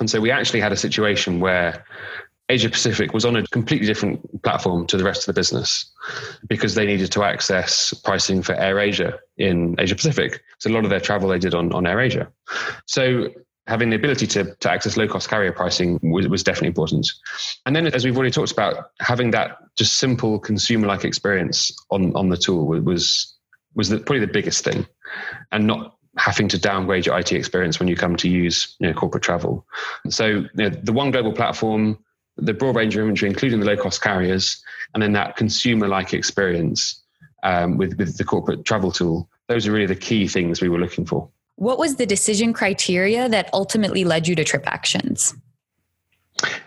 And 0.00 0.10
so 0.10 0.20
we 0.20 0.30
actually 0.30 0.60
had 0.60 0.72
a 0.72 0.76
situation 0.76 1.40
where 1.40 1.84
Asia 2.48 2.70
Pacific 2.70 3.12
was 3.12 3.24
on 3.24 3.36
a 3.36 3.46
completely 3.48 3.86
different 3.86 4.42
platform 4.42 4.86
to 4.86 4.96
the 4.96 5.04
rest 5.04 5.22
of 5.22 5.34
the 5.34 5.38
business 5.38 5.90
because 6.48 6.74
they 6.74 6.86
needed 6.86 7.10
to 7.12 7.24
access 7.24 7.92
pricing 8.04 8.40
for 8.40 8.54
Air 8.54 8.78
Asia 8.78 9.18
in 9.36 9.74
Asia 9.78 9.96
Pacific. 9.96 10.42
So 10.58 10.70
a 10.70 10.72
lot 10.72 10.84
of 10.84 10.90
their 10.90 11.00
travel 11.00 11.28
they 11.28 11.40
did 11.40 11.54
on, 11.54 11.72
on 11.72 11.86
Air 11.86 12.00
Asia. 12.00 12.28
So 12.86 13.28
having 13.66 13.90
the 13.90 13.96
ability 13.96 14.28
to, 14.28 14.54
to 14.54 14.70
access 14.70 14.96
low 14.96 15.08
cost 15.08 15.28
carrier 15.28 15.50
pricing 15.52 15.98
was, 16.02 16.28
was 16.28 16.44
definitely 16.44 16.68
important. 16.68 17.08
And 17.66 17.74
then, 17.74 17.88
as 17.88 18.04
we've 18.04 18.16
already 18.16 18.30
talked 18.30 18.52
about, 18.52 18.92
having 19.00 19.32
that 19.32 19.58
just 19.76 19.96
simple 19.96 20.38
consumer 20.38 20.86
like 20.86 21.04
experience 21.04 21.72
on, 21.90 22.14
on 22.14 22.28
the 22.28 22.36
tool 22.36 22.66
was, 22.66 23.34
was 23.74 23.88
the, 23.88 23.98
probably 23.98 24.20
the 24.20 24.32
biggest 24.32 24.64
thing 24.64 24.86
and 25.50 25.66
not 25.66 25.96
having 26.16 26.48
to 26.48 26.58
downgrade 26.58 27.06
your 27.06 27.18
IT 27.18 27.32
experience 27.32 27.78
when 27.78 27.88
you 27.88 27.96
come 27.96 28.16
to 28.16 28.28
use 28.28 28.76
you 28.78 28.86
know, 28.86 28.94
corporate 28.94 29.22
travel. 29.22 29.66
So 30.08 30.26
you 30.26 30.48
know, 30.54 30.68
the 30.70 30.92
one 30.92 31.10
global 31.10 31.32
platform, 31.32 31.98
the 32.36 32.54
broad 32.54 32.76
range 32.76 32.94
of 32.96 33.00
inventory, 33.00 33.30
including 33.30 33.60
the 33.60 33.66
low 33.66 33.76
cost 33.76 34.02
carriers, 34.02 34.62
and 34.94 35.02
then 35.02 35.12
that 35.12 35.36
consumer 35.36 35.88
like 35.88 36.12
experience 36.12 37.02
um, 37.42 37.76
with, 37.76 37.96
with 37.98 38.16
the 38.16 38.24
corporate 38.24 38.64
travel 38.64 38.92
tool, 38.92 39.28
those 39.48 39.66
are 39.66 39.72
really 39.72 39.86
the 39.86 39.96
key 39.96 40.28
things 40.28 40.60
we 40.60 40.68
were 40.68 40.78
looking 40.78 41.06
for. 41.06 41.28
What 41.56 41.78
was 41.78 41.96
the 41.96 42.06
decision 42.06 42.52
criteria 42.52 43.28
that 43.28 43.48
ultimately 43.52 44.04
led 44.04 44.28
you 44.28 44.34
to 44.34 44.44
TripActions? 44.44 45.34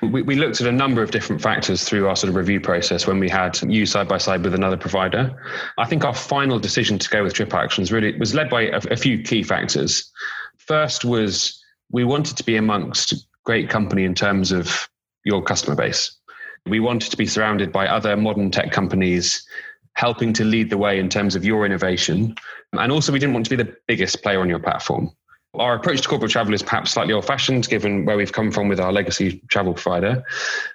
We, 0.01 0.23
we, 0.23 0.35
looked 0.35 0.61
at 0.61 0.67
a 0.67 0.71
number 0.71 1.03
of 1.03 1.11
different 1.11 1.43
factors 1.43 1.83
through 1.83 2.07
our 2.07 2.15
sort 2.15 2.29
of 2.29 2.35
review 2.35 2.59
process 2.59 3.05
when 3.05 3.19
we 3.19 3.29
had 3.29 3.61
you 3.61 3.85
side 3.85 4.07
by 4.07 4.17
side 4.17 4.43
with 4.43 4.55
another 4.55 4.77
provider. 4.77 5.39
I 5.77 5.85
think 5.85 6.03
our 6.03 6.15
final 6.15 6.57
decision 6.57 6.97
to 6.97 7.09
go 7.09 7.23
with 7.23 7.35
TripActions 7.35 7.91
really 7.91 8.17
was 8.17 8.33
led 8.33 8.49
by 8.49 8.63
a, 8.63 8.81
a 8.89 8.95
few 8.95 9.21
key 9.21 9.43
factors. 9.43 10.11
First 10.57 11.05
was 11.05 11.63
we 11.91 12.03
wanted 12.03 12.35
to 12.37 12.43
be 12.43 12.55
amongst 12.55 13.27
great 13.43 13.69
company 13.69 14.05
in 14.05 14.15
terms 14.15 14.51
of 14.51 14.88
your 15.23 15.41
customer 15.41 15.75
base. 15.75 16.17
We 16.65 16.79
wanted 16.79 17.11
to 17.11 17.17
be 17.17 17.25
surrounded 17.25 17.71
by 17.71 17.87
other 17.87 18.15
modern 18.17 18.51
tech 18.51 18.71
companies 18.71 19.45
helping 19.93 20.33
to 20.33 20.45
lead 20.45 20.69
the 20.69 20.77
way 20.77 20.99
in 20.99 21.09
terms 21.09 21.35
of 21.35 21.43
your 21.43 21.65
innovation. 21.65 22.35
And 22.73 22.91
also, 22.91 23.11
we 23.11 23.19
didn't 23.19 23.33
want 23.33 23.45
to 23.47 23.55
be 23.55 23.61
the 23.61 23.75
biggest 23.87 24.23
player 24.23 24.39
on 24.39 24.49
your 24.49 24.59
platform. 24.59 25.11
Our 25.55 25.75
approach 25.75 26.01
to 26.01 26.07
corporate 26.07 26.31
travel 26.31 26.53
is 26.53 26.61
perhaps 26.61 26.91
slightly 26.91 27.11
old 27.11 27.25
fashioned 27.25 27.67
given 27.67 28.05
where 28.05 28.15
we've 28.15 28.31
come 28.31 28.51
from 28.51 28.67
with 28.67 28.79
our 28.79 28.93
legacy 28.93 29.41
travel 29.49 29.73
provider. 29.73 30.23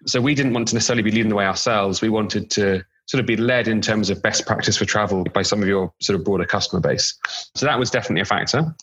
So 0.07 0.21
we 0.21 0.35
didn't 0.35 0.53
want 0.53 0.69
to 0.69 0.75
necessarily 0.75 1.03
be 1.03 1.13
leading 1.13 1.29
the 1.29 1.37
way 1.37 1.47
ourselves. 1.47 2.03
We 2.03 2.09
wanted 2.09 2.51
to 2.51 2.85
sort 3.07 3.21
of 3.21 3.27
be 3.27 3.37
led 3.37 3.69
in 3.69 3.81
terms 3.81 4.11
of 4.11 4.21
best 4.21 4.47
practice 4.47 4.77
for 4.77 4.85
travel 4.85 5.25
by 5.33 5.43
some 5.43 5.63
of 5.63 5.69
your 5.69 5.93
sort 6.01 6.19
of 6.19 6.25
broader 6.25 6.45
customer 6.45 6.81
base. 6.81 7.15
So 7.55 7.67
that 7.67 7.79
was 7.79 7.91
definitely 7.91 8.23
a 8.23 8.27
factor. 8.27 8.75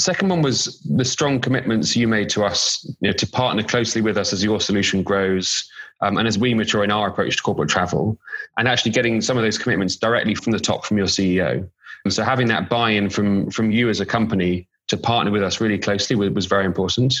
Second 0.00 0.30
one 0.30 0.40
was 0.40 0.80
the 0.80 1.04
strong 1.04 1.40
commitments 1.40 1.94
you 1.94 2.08
made 2.08 2.30
to 2.30 2.42
us 2.42 2.86
you 3.00 3.10
know, 3.10 3.12
to 3.12 3.26
partner 3.26 3.62
closely 3.62 4.00
with 4.00 4.16
us 4.16 4.32
as 4.32 4.42
your 4.42 4.58
solution 4.58 5.02
grows 5.02 5.70
um, 6.00 6.16
and 6.16 6.26
as 6.26 6.38
we 6.38 6.54
mature 6.54 6.82
in 6.82 6.90
our 6.90 7.08
approach 7.08 7.36
to 7.36 7.42
corporate 7.42 7.68
travel, 7.68 8.18
and 8.56 8.66
actually 8.66 8.92
getting 8.92 9.20
some 9.20 9.36
of 9.36 9.42
those 9.42 9.58
commitments 9.58 9.96
directly 9.96 10.34
from 10.34 10.52
the 10.52 10.58
top 10.58 10.86
from 10.86 10.96
your 10.96 11.06
CEO. 11.06 11.68
And 12.04 12.14
so 12.14 12.22
having 12.22 12.48
that 12.48 12.70
buy-in 12.70 13.10
from 13.10 13.50
from 13.50 13.70
you 13.70 13.90
as 13.90 14.00
a 14.00 14.06
company 14.06 14.66
to 14.88 14.96
partner 14.96 15.30
with 15.30 15.42
us 15.42 15.60
really 15.60 15.78
closely 15.78 16.16
was, 16.16 16.46
very 16.46 16.64
important. 16.64 17.14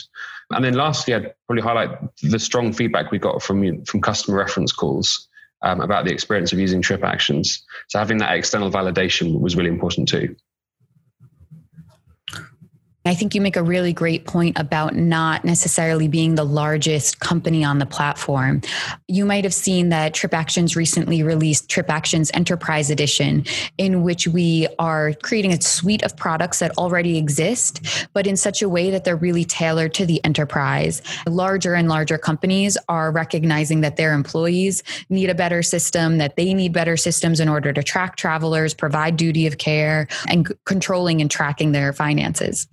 And 0.50 0.64
then 0.64 0.72
lastly, 0.74 1.14
I'd 1.14 1.34
probably 1.46 1.62
highlight 1.62 1.90
the 2.22 2.38
strong 2.38 2.72
feedback 2.72 3.10
we 3.10 3.18
got 3.18 3.42
from 3.42 3.84
from 3.84 4.00
customer 4.00 4.38
reference 4.38 4.72
calls 4.72 5.28
um, 5.60 5.82
about 5.82 6.06
the 6.06 6.12
experience 6.12 6.50
of 6.54 6.58
using 6.58 6.80
TripActions. 6.80 7.60
So 7.88 7.98
having 7.98 8.16
that 8.18 8.34
external 8.34 8.70
validation 8.70 9.38
was 9.40 9.54
really 9.54 9.68
important 9.68 10.08
too. 10.08 10.34
I 13.06 13.14
think 13.14 13.34
you 13.34 13.40
make 13.40 13.56
a 13.56 13.62
really 13.62 13.94
great 13.94 14.26
point 14.26 14.58
about 14.58 14.94
not 14.94 15.42
necessarily 15.42 16.06
being 16.06 16.34
the 16.34 16.44
largest 16.44 17.18
company 17.20 17.64
on 17.64 17.78
the 17.78 17.86
platform. 17.86 18.60
You 19.08 19.24
might 19.24 19.42
have 19.44 19.54
seen 19.54 19.88
that 19.88 20.12
TripActions 20.12 20.76
recently 20.76 21.22
released 21.22 21.70
TripActions 21.70 22.30
Enterprise 22.34 22.90
Edition, 22.90 23.46
in 23.78 24.02
which 24.02 24.28
we 24.28 24.68
are 24.78 25.14
creating 25.22 25.54
a 25.54 25.60
suite 25.62 26.02
of 26.02 26.14
products 26.14 26.58
that 26.58 26.76
already 26.76 27.16
exist, 27.16 28.06
but 28.12 28.26
in 28.26 28.36
such 28.36 28.60
a 28.60 28.68
way 28.68 28.90
that 28.90 29.04
they're 29.04 29.16
really 29.16 29.46
tailored 29.46 29.94
to 29.94 30.04
the 30.04 30.22
enterprise. 30.22 31.00
Larger 31.26 31.72
and 31.72 31.88
larger 31.88 32.18
companies 32.18 32.76
are 32.90 33.10
recognizing 33.10 33.80
that 33.80 33.96
their 33.96 34.12
employees 34.12 34.82
need 35.08 35.30
a 35.30 35.34
better 35.34 35.62
system, 35.62 36.18
that 36.18 36.36
they 36.36 36.52
need 36.52 36.74
better 36.74 36.98
systems 36.98 37.40
in 37.40 37.48
order 37.48 37.72
to 37.72 37.82
track 37.82 38.16
travelers, 38.16 38.74
provide 38.74 39.16
duty 39.16 39.46
of 39.46 39.56
care, 39.56 40.06
and 40.28 40.52
controlling 40.66 41.22
and 41.22 41.30
tracking 41.30 41.72
their 41.72 41.94
finances. 41.94 42.68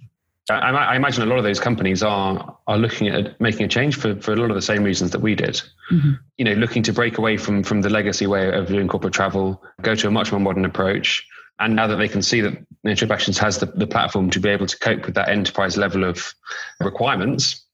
I, 0.50 0.72
I, 0.72 0.96
imagine 0.96 1.24
a 1.24 1.26
lot 1.26 1.38
of 1.38 1.44
those 1.44 1.60
companies 1.60 2.04
are 2.04 2.58
are 2.68 2.78
looking 2.78 3.10
at 3.10 3.40
making 3.42 3.66
a 3.66 3.68
change 3.68 3.98
for, 3.98 4.16
for 4.22 4.34
a 4.34 4.36
lot 4.36 4.50
of 4.50 4.56
the 4.56 4.62
same 4.62 4.84
reasons 4.84 5.12
that 5.12 5.20
we 5.20 5.36
did. 5.36 5.62
Mm-hmm. 5.92 6.12
You 6.38 6.46
know, 6.46 6.54
looking 6.54 6.84
to 6.84 6.94
break 6.94 7.18
away 7.18 7.38
from 7.38 7.64
from 7.64 7.82
the 7.82 7.90
legacy 7.90 8.28
way 8.28 8.52
of 8.52 8.68
doing 8.68 8.88
corporate 8.88 9.14
travel, 9.14 9.62
go 9.82 9.96
to 9.96 10.08
a 10.08 10.12
much 10.12 10.32
more 10.32 10.40
modern 10.40 10.66
approach. 10.66 11.26
And 11.60 11.76
now 11.76 11.88
that 11.88 11.96
they 11.96 12.08
can 12.08 12.22
see 12.22 12.42
that 12.42 12.54
you 12.54 12.66
know, 12.84 12.92
TripActions 12.92 13.38
has 13.40 13.58
the, 13.58 13.66
the 13.66 13.88
platform 13.88 14.30
to 14.30 14.40
be 14.40 14.50
able 14.50 14.68
to 14.68 14.78
cope 14.78 15.06
with 15.08 15.16
that 15.16 15.30
enterprise 15.30 15.76
level 15.76 16.04
of 16.04 16.34
requirements, 16.80 17.66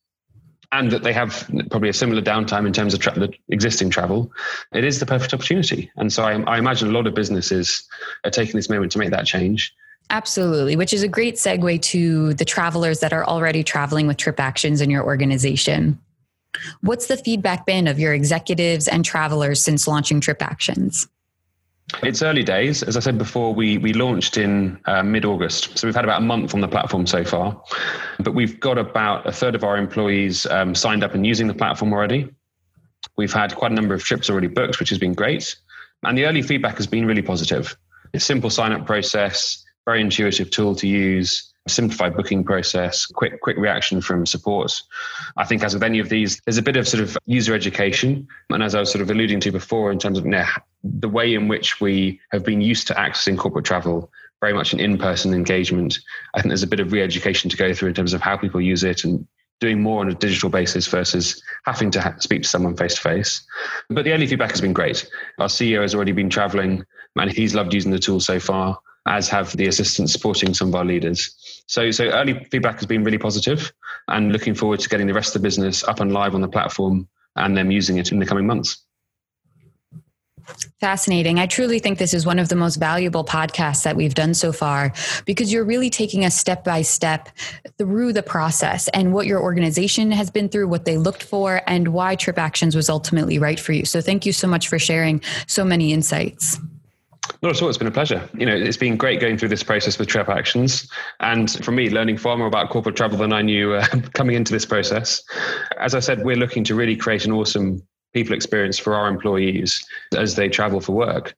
and 0.71 0.89
that 0.91 1.03
they 1.03 1.13
have 1.13 1.47
probably 1.69 1.89
a 1.89 1.93
similar 1.93 2.21
downtime 2.21 2.65
in 2.65 2.73
terms 2.73 2.93
of 2.93 2.99
tra- 2.99 3.13
the 3.13 3.31
existing 3.49 3.89
travel, 3.89 4.31
it 4.73 4.83
is 4.83 4.99
the 4.99 5.05
perfect 5.05 5.33
opportunity. 5.33 5.91
And 5.97 6.11
so 6.11 6.23
I, 6.23 6.41
I 6.43 6.57
imagine 6.57 6.89
a 6.89 6.91
lot 6.91 7.05
of 7.05 7.13
businesses 7.13 7.87
are 8.23 8.31
taking 8.31 8.55
this 8.55 8.69
moment 8.69 8.91
to 8.93 8.99
make 8.99 9.11
that 9.11 9.25
change. 9.25 9.73
Absolutely, 10.09 10.75
which 10.75 10.93
is 10.93 11.03
a 11.03 11.07
great 11.07 11.35
segue 11.35 11.81
to 11.81 12.33
the 12.35 12.45
travelers 12.45 12.99
that 12.99 13.13
are 13.13 13.25
already 13.25 13.63
traveling 13.63 14.07
with 14.07 14.17
TripActions 14.17 14.81
in 14.81 14.89
your 14.89 15.03
organization. 15.03 15.99
What's 16.81 17.07
the 17.07 17.17
feedback 17.17 17.65
been 17.65 17.87
of 17.87 17.99
your 17.99 18.13
executives 18.13 18.87
and 18.87 19.03
travelers 19.03 19.63
since 19.63 19.87
launching 19.87 20.21
TripActions? 20.21 21.07
It's 22.01 22.21
early 22.21 22.43
days. 22.43 22.81
As 22.81 22.95
I 22.95 23.01
said 23.01 23.17
before, 23.17 23.53
we 23.53 23.77
we 23.77 23.93
launched 23.93 24.37
in 24.37 24.79
uh, 24.85 25.03
mid 25.03 25.25
August, 25.25 25.77
so 25.77 25.87
we've 25.87 25.95
had 25.95 26.05
about 26.05 26.21
a 26.21 26.25
month 26.25 26.53
on 26.53 26.61
the 26.61 26.67
platform 26.67 27.05
so 27.05 27.23
far. 27.23 27.61
But 28.19 28.33
we've 28.33 28.59
got 28.59 28.77
about 28.77 29.27
a 29.27 29.31
third 29.31 29.53
of 29.53 29.63
our 29.63 29.77
employees 29.77 30.45
um, 30.47 30.75
signed 30.75 31.03
up 31.03 31.13
and 31.13 31.25
using 31.25 31.47
the 31.47 31.53
platform 31.53 31.91
already. 31.91 32.29
We've 33.17 33.33
had 33.33 33.55
quite 33.55 33.71
a 33.71 33.75
number 33.75 33.93
of 33.93 34.03
trips 34.03 34.29
already 34.29 34.47
booked, 34.47 34.79
which 34.79 34.89
has 34.89 34.97
been 34.97 35.13
great, 35.13 35.55
and 36.03 36.17
the 36.17 36.25
early 36.25 36.41
feedback 36.41 36.77
has 36.77 36.87
been 36.87 37.05
really 37.05 37.21
positive. 37.21 37.75
It's 38.13 38.25
simple 38.25 38.49
sign 38.49 38.71
up 38.71 38.85
process 38.85 39.62
very 39.85 40.01
intuitive 40.01 40.49
tool 40.49 40.75
to 40.75 40.87
use 40.87 41.53
simplified 41.67 42.15
booking 42.15 42.43
process, 42.43 43.05
quick 43.05 43.39
quick 43.41 43.57
reaction 43.57 44.01
from 44.01 44.25
support. 44.25 44.81
I 45.37 45.45
think 45.45 45.63
as 45.63 45.73
with 45.73 45.83
any 45.83 45.99
of 45.99 46.09
these, 46.09 46.41
there's 46.45 46.57
a 46.57 46.61
bit 46.61 46.75
of 46.75 46.87
sort 46.87 47.03
of 47.03 47.17
user 47.25 47.53
education, 47.53 48.27
and 48.49 48.63
as 48.63 48.75
I 48.75 48.79
was 48.79 48.91
sort 48.91 49.01
of 49.01 49.09
alluding 49.09 49.39
to 49.41 49.51
before, 49.51 49.91
in 49.91 49.99
terms 49.99 50.17
of 50.17 50.25
you 50.25 50.31
know, 50.31 50.45
the 50.83 51.09
way 51.09 51.33
in 51.33 51.47
which 51.47 51.79
we 51.79 52.19
have 52.31 52.43
been 52.43 52.61
used 52.61 52.87
to 52.87 52.93
accessing 52.93 53.37
corporate 53.37 53.65
travel, 53.65 54.11
very 54.41 54.53
much 54.53 54.73
an 54.73 54.79
in-person 54.79 55.33
engagement. 55.33 55.99
I 56.33 56.41
think 56.41 56.49
there's 56.49 56.63
a 56.63 56.67
bit 56.67 56.81
of 56.81 56.91
re-education 56.91 57.49
to 57.49 57.57
go 57.57 57.73
through 57.73 57.89
in 57.89 57.95
terms 57.95 58.13
of 58.13 58.21
how 58.21 58.35
people 58.35 58.59
use 58.59 58.83
it 58.83 59.05
and 59.05 59.25
doing 59.61 59.81
more 59.81 60.01
on 60.01 60.09
a 60.09 60.15
digital 60.15 60.49
basis 60.49 60.87
versus 60.87 61.41
having 61.65 61.89
to 61.91 62.01
ha- 62.01 62.15
speak 62.19 62.41
to 62.41 62.49
someone 62.49 62.75
face 62.75 62.95
to 62.95 63.01
face. 63.01 63.41
But 63.89 64.03
the 64.03 64.11
early 64.11 64.27
feedback 64.27 64.51
has 64.51 64.59
been 64.59 64.73
great. 64.73 65.09
Our 65.39 65.47
CEO 65.47 65.81
has 65.81 65.95
already 65.95 66.11
been 66.11 66.29
traveling, 66.29 66.83
and 67.15 67.31
he's 67.31 67.55
loved 67.55 67.73
using 67.73 67.91
the 67.91 67.99
tool 67.99 68.19
so 68.19 68.39
far 68.39 68.77
as 69.05 69.27
have 69.29 69.55
the 69.57 69.67
assistants 69.67 70.13
supporting 70.13 70.53
some 70.53 70.69
of 70.69 70.75
our 70.75 70.85
leaders. 70.85 71.63
So, 71.67 71.91
so 71.91 72.05
early 72.05 72.45
feedback 72.51 72.75
has 72.75 72.85
been 72.85 73.03
really 73.03 73.17
positive 73.17 73.71
and 74.07 74.31
looking 74.31 74.55
forward 74.55 74.79
to 74.81 74.89
getting 74.89 75.07
the 75.07 75.13
rest 75.13 75.35
of 75.35 75.41
the 75.41 75.45
business 75.45 75.83
up 75.83 75.99
and 75.99 76.13
live 76.13 76.35
on 76.35 76.41
the 76.41 76.47
platform 76.47 77.07
and 77.35 77.57
them 77.57 77.71
using 77.71 77.97
it 77.97 78.11
in 78.11 78.19
the 78.19 78.25
coming 78.25 78.47
months. 78.47 78.83
Fascinating. 80.81 81.39
I 81.39 81.47
truly 81.47 81.79
think 81.79 81.99
this 81.99 82.13
is 82.13 82.25
one 82.25 82.37
of 82.37 82.49
the 82.49 82.55
most 82.55 82.75
valuable 82.75 83.23
podcasts 83.23 83.83
that 83.83 83.95
we've 83.95 84.13
done 84.13 84.33
so 84.33 84.51
far 84.51 84.91
because 85.25 85.53
you're 85.53 85.63
really 85.63 85.89
taking 85.89 86.25
us 86.25 86.37
step 86.37 86.65
by 86.65 86.81
step 86.81 87.29
through 87.77 88.11
the 88.11 88.23
process 88.23 88.89
and 88.89 89.13
what 89.13 89.25
your 89.25 89.41
organization 89.41 90.11
has 90.11 90.29
been 90.29 90.49
through, 90.49 90.67
what 90.67 90.83
they 90.83 90.97
looked 90.97 91.23
for, 91.23 91.61
and 91.65 91.89
why 91.89 92.17
TripActions 92.17 92.75
was 92.75 92.89
ultimately 92.89 93.39
right 93.39 93.59
for 93.59 93.71
you. 93.71 93.85
So, 93.85 94.01
thank 94.01 94.25
you 94.25 94.33
so 94.33 94.47
much 94.47 94.67
for 94.67 94.77
sharing 94.77 95.21
so 95.47 95.63
many 95.63 95.93
insights. 95.93 96.59
Not 97.41 97.55
at 97.55 97.61
all. 97.61 97.69
It's 97.69 97.77
been 97.77 97.87
a 97.87 97.91
pleasure. 97.91 98.27
You 98.37 98.45
know, 98.45 98.55
it's 98.55 98.77
been 98.77 98.97
great 98.97 99.19
going 99.19 99.37
through 99.37 99.49
this 99.49 99.63
process 99.63 99.97
with 99.97 100.09
TripActions, 100.09 100.89
and 101.19 101.49
for 101.63 101.71
me, 101.71 101.89
learning 101.89 102.17
far 102.17 102.37
more 102.37 102.47
about 102.47 102.69
corporate 102.69 102.95
travel 102.95 103.17
than 103.17 103.33
I 103.33 103.41
knew 103.41 103.73
uh, 103.73 103.85
coming 104.13 104.35
into 104.35 104.51
this 104.51 104.65
process. 104.65 105.23
As 105.79 105.95
I 105.95 105.99
said, 105.99 106.23
we're 106.23 106.35
looking 106.35 106.63
to 106.65 106.75
really 106.75 106.95
create 106.95 107.25
an 107.25 107.31
awesome 107.31 107.81
people 108.13 108.35
experience 108.35 108.77
for 108.77 108.93
our 108.93 109.07
employees 109.07 109.83
as 110.15 110.35
they 110.35 110.49
travel 110.49 110.79
for 110.79 110.93
work, 110.93 111.35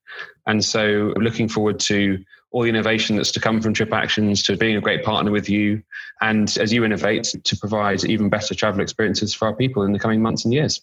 and 0.48 0.63
so 0.63 1.13
looking 1.17 1.48
forward 1.48 1.80
to 1.82 2.24
all 2.52 2.63
the 2.63 2.69
innovation 2.69 3.15
that's 3.15 3.32
to 3.34 3.39
come 3.39 3.62
from 3.62 3.74
TripActions, 3.74 4.45
to 4.45 4.56
being 4.56 4.78
a 4.78 4.82
great 4.82 5.04
partner 5.04 5.32
with 5.32 5.50
you, 5.50 5.84
and 6.21 6.58
as 6.60 6.71
you 6.71 6.86
innovate, 6.86 7.36
to 7.43 7.58
provide 7.58 8.04
even 8.06 8.30
better 8.30 8.56
travel 8.56 8.82
experiences 8.82 9.34
for 9.34 9.48
our 9.48 9.56
people 9.56 9.84
in 9.84 9.91
the 9.91 10.00
coming 10.00 10.21
months 10.21 10.45
and 10.45 10.54
years. 10.54 10.82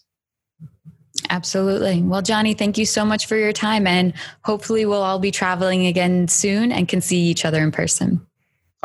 Absolutely. 1.29 2.01
Well, 2.01 2.21
Johnny, 2.21 2.53
thank 2.53 2.77
you 2.77 2.85
so 2.85 3.05
much 3.05 3.25
for 3.25 3.35
your 3.35 3.53
time. 3.53 3.87
And 3.87 4.13
hopefully, 4.43 4.85
we'll 4.85 5.01
all 5.01 5.19
be 5.19 5.31
traveling 5.31 5.85
again 5.87 6.27
soon 6.27 6.71
and 6.71 6.87
can 6.87 7.01
see 7.01 7.19
each 7.19 7.45
other 7.45 7.61
in 7.61 7.71
person. 7.71 8.25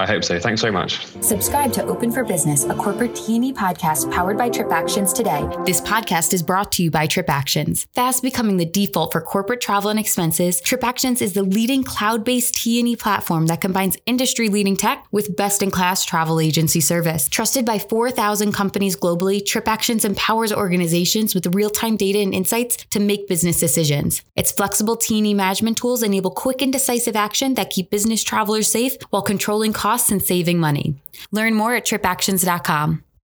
I 0.00 0.06
hope 0.06 0.22
so. 0.22 0.38
Thanks 0.38 0.60
so 0.60 0.70
much. 0.70 1.04
Subscribe 1.22 1.72
to 1.72 1.84
Open 1.84 2.12
for 2.12 2.22
Business, 2.22 2.62
a 2.62 2.74
corporate 2.74 3.16
T&E 3.16 3.52
podcast 3.52 4.08
powered 4.12 4.38
by 4.38 4.48
TripActions 4.48 5.12
today. 5.12 5.44
This 5.66 5.80
podcast 5.80 6.32
is 6.32 6.40
brought 6.40 6.70
to 6.72 6.84
you 6.84 6.90
by 6.92 7.08
TripActions. 7.08 7.88
Fast 7.94 8.22
becoming 8.22 8.58
the 8.58 8.64
default 8.64 9.10
for 9.10 9.20
corporate 9.20 9.60
travel 9.60 9.90
and 9.90 9.98
expenses, 9.98 10.60
TripActions 10.60 11.20
is 11.20 11.32
the 11.32 11.42
leading 11.42 11.82
cloud-based 11.82 12.54
T&E 12.54 12.94
platform 12.94 13.46
that 13.46 13.60
combines 13.60 13.96
industry-leading 14.06 14.76
tech 14.76 15.04
with 15.10 15.36
best-in-class 15.36 16.04
travel 16.04 16.38
agency 16.38 16.80
service. 16.80 17.28
Trusted 17.28 17.66
by 17.66 17.80
4,000 17.80 18.52
companies 18.52 18.94
globally, 18.94 19.42
TripActions 19.42 20.04
empowers 20.04 20.52
organizations 20.52 21.34
with 21.34 21.52
real-time 21.56 21.96
data 21.96 22.20
and 22.20 22.32
insights 22.32 22.76
to 22.90 23.00
make 23.00 23.26
business 23.26 23.58
decisions. 23.58 24.22
Its 24.36 24.52
flexible 24.52 24.96
T&E 24.96 25.34
management 25.34 25.76
tools 25.76 26.04
enable 26.04 26.30
quick 26.30 26.62
and 26.62 26.72
decisive 26.72 27.16
action 27.16 27.54
that 27.54 27.70
keep 27.70 27.90
business 27.90 28.22
travelers 28.22 28.68
safe 28.68 28.96
while 29.10 29.22
controlling 29.22 29.72
costs 29.72 29.87
costs 29.88 30.12
and 30.12 30.22
saving 30.22 30.58
money. 30.58 30.94
Learn 31.32 31.54
more 31.54 31.74
at 31.74 31.86
tripactions.com. 31.86 33.07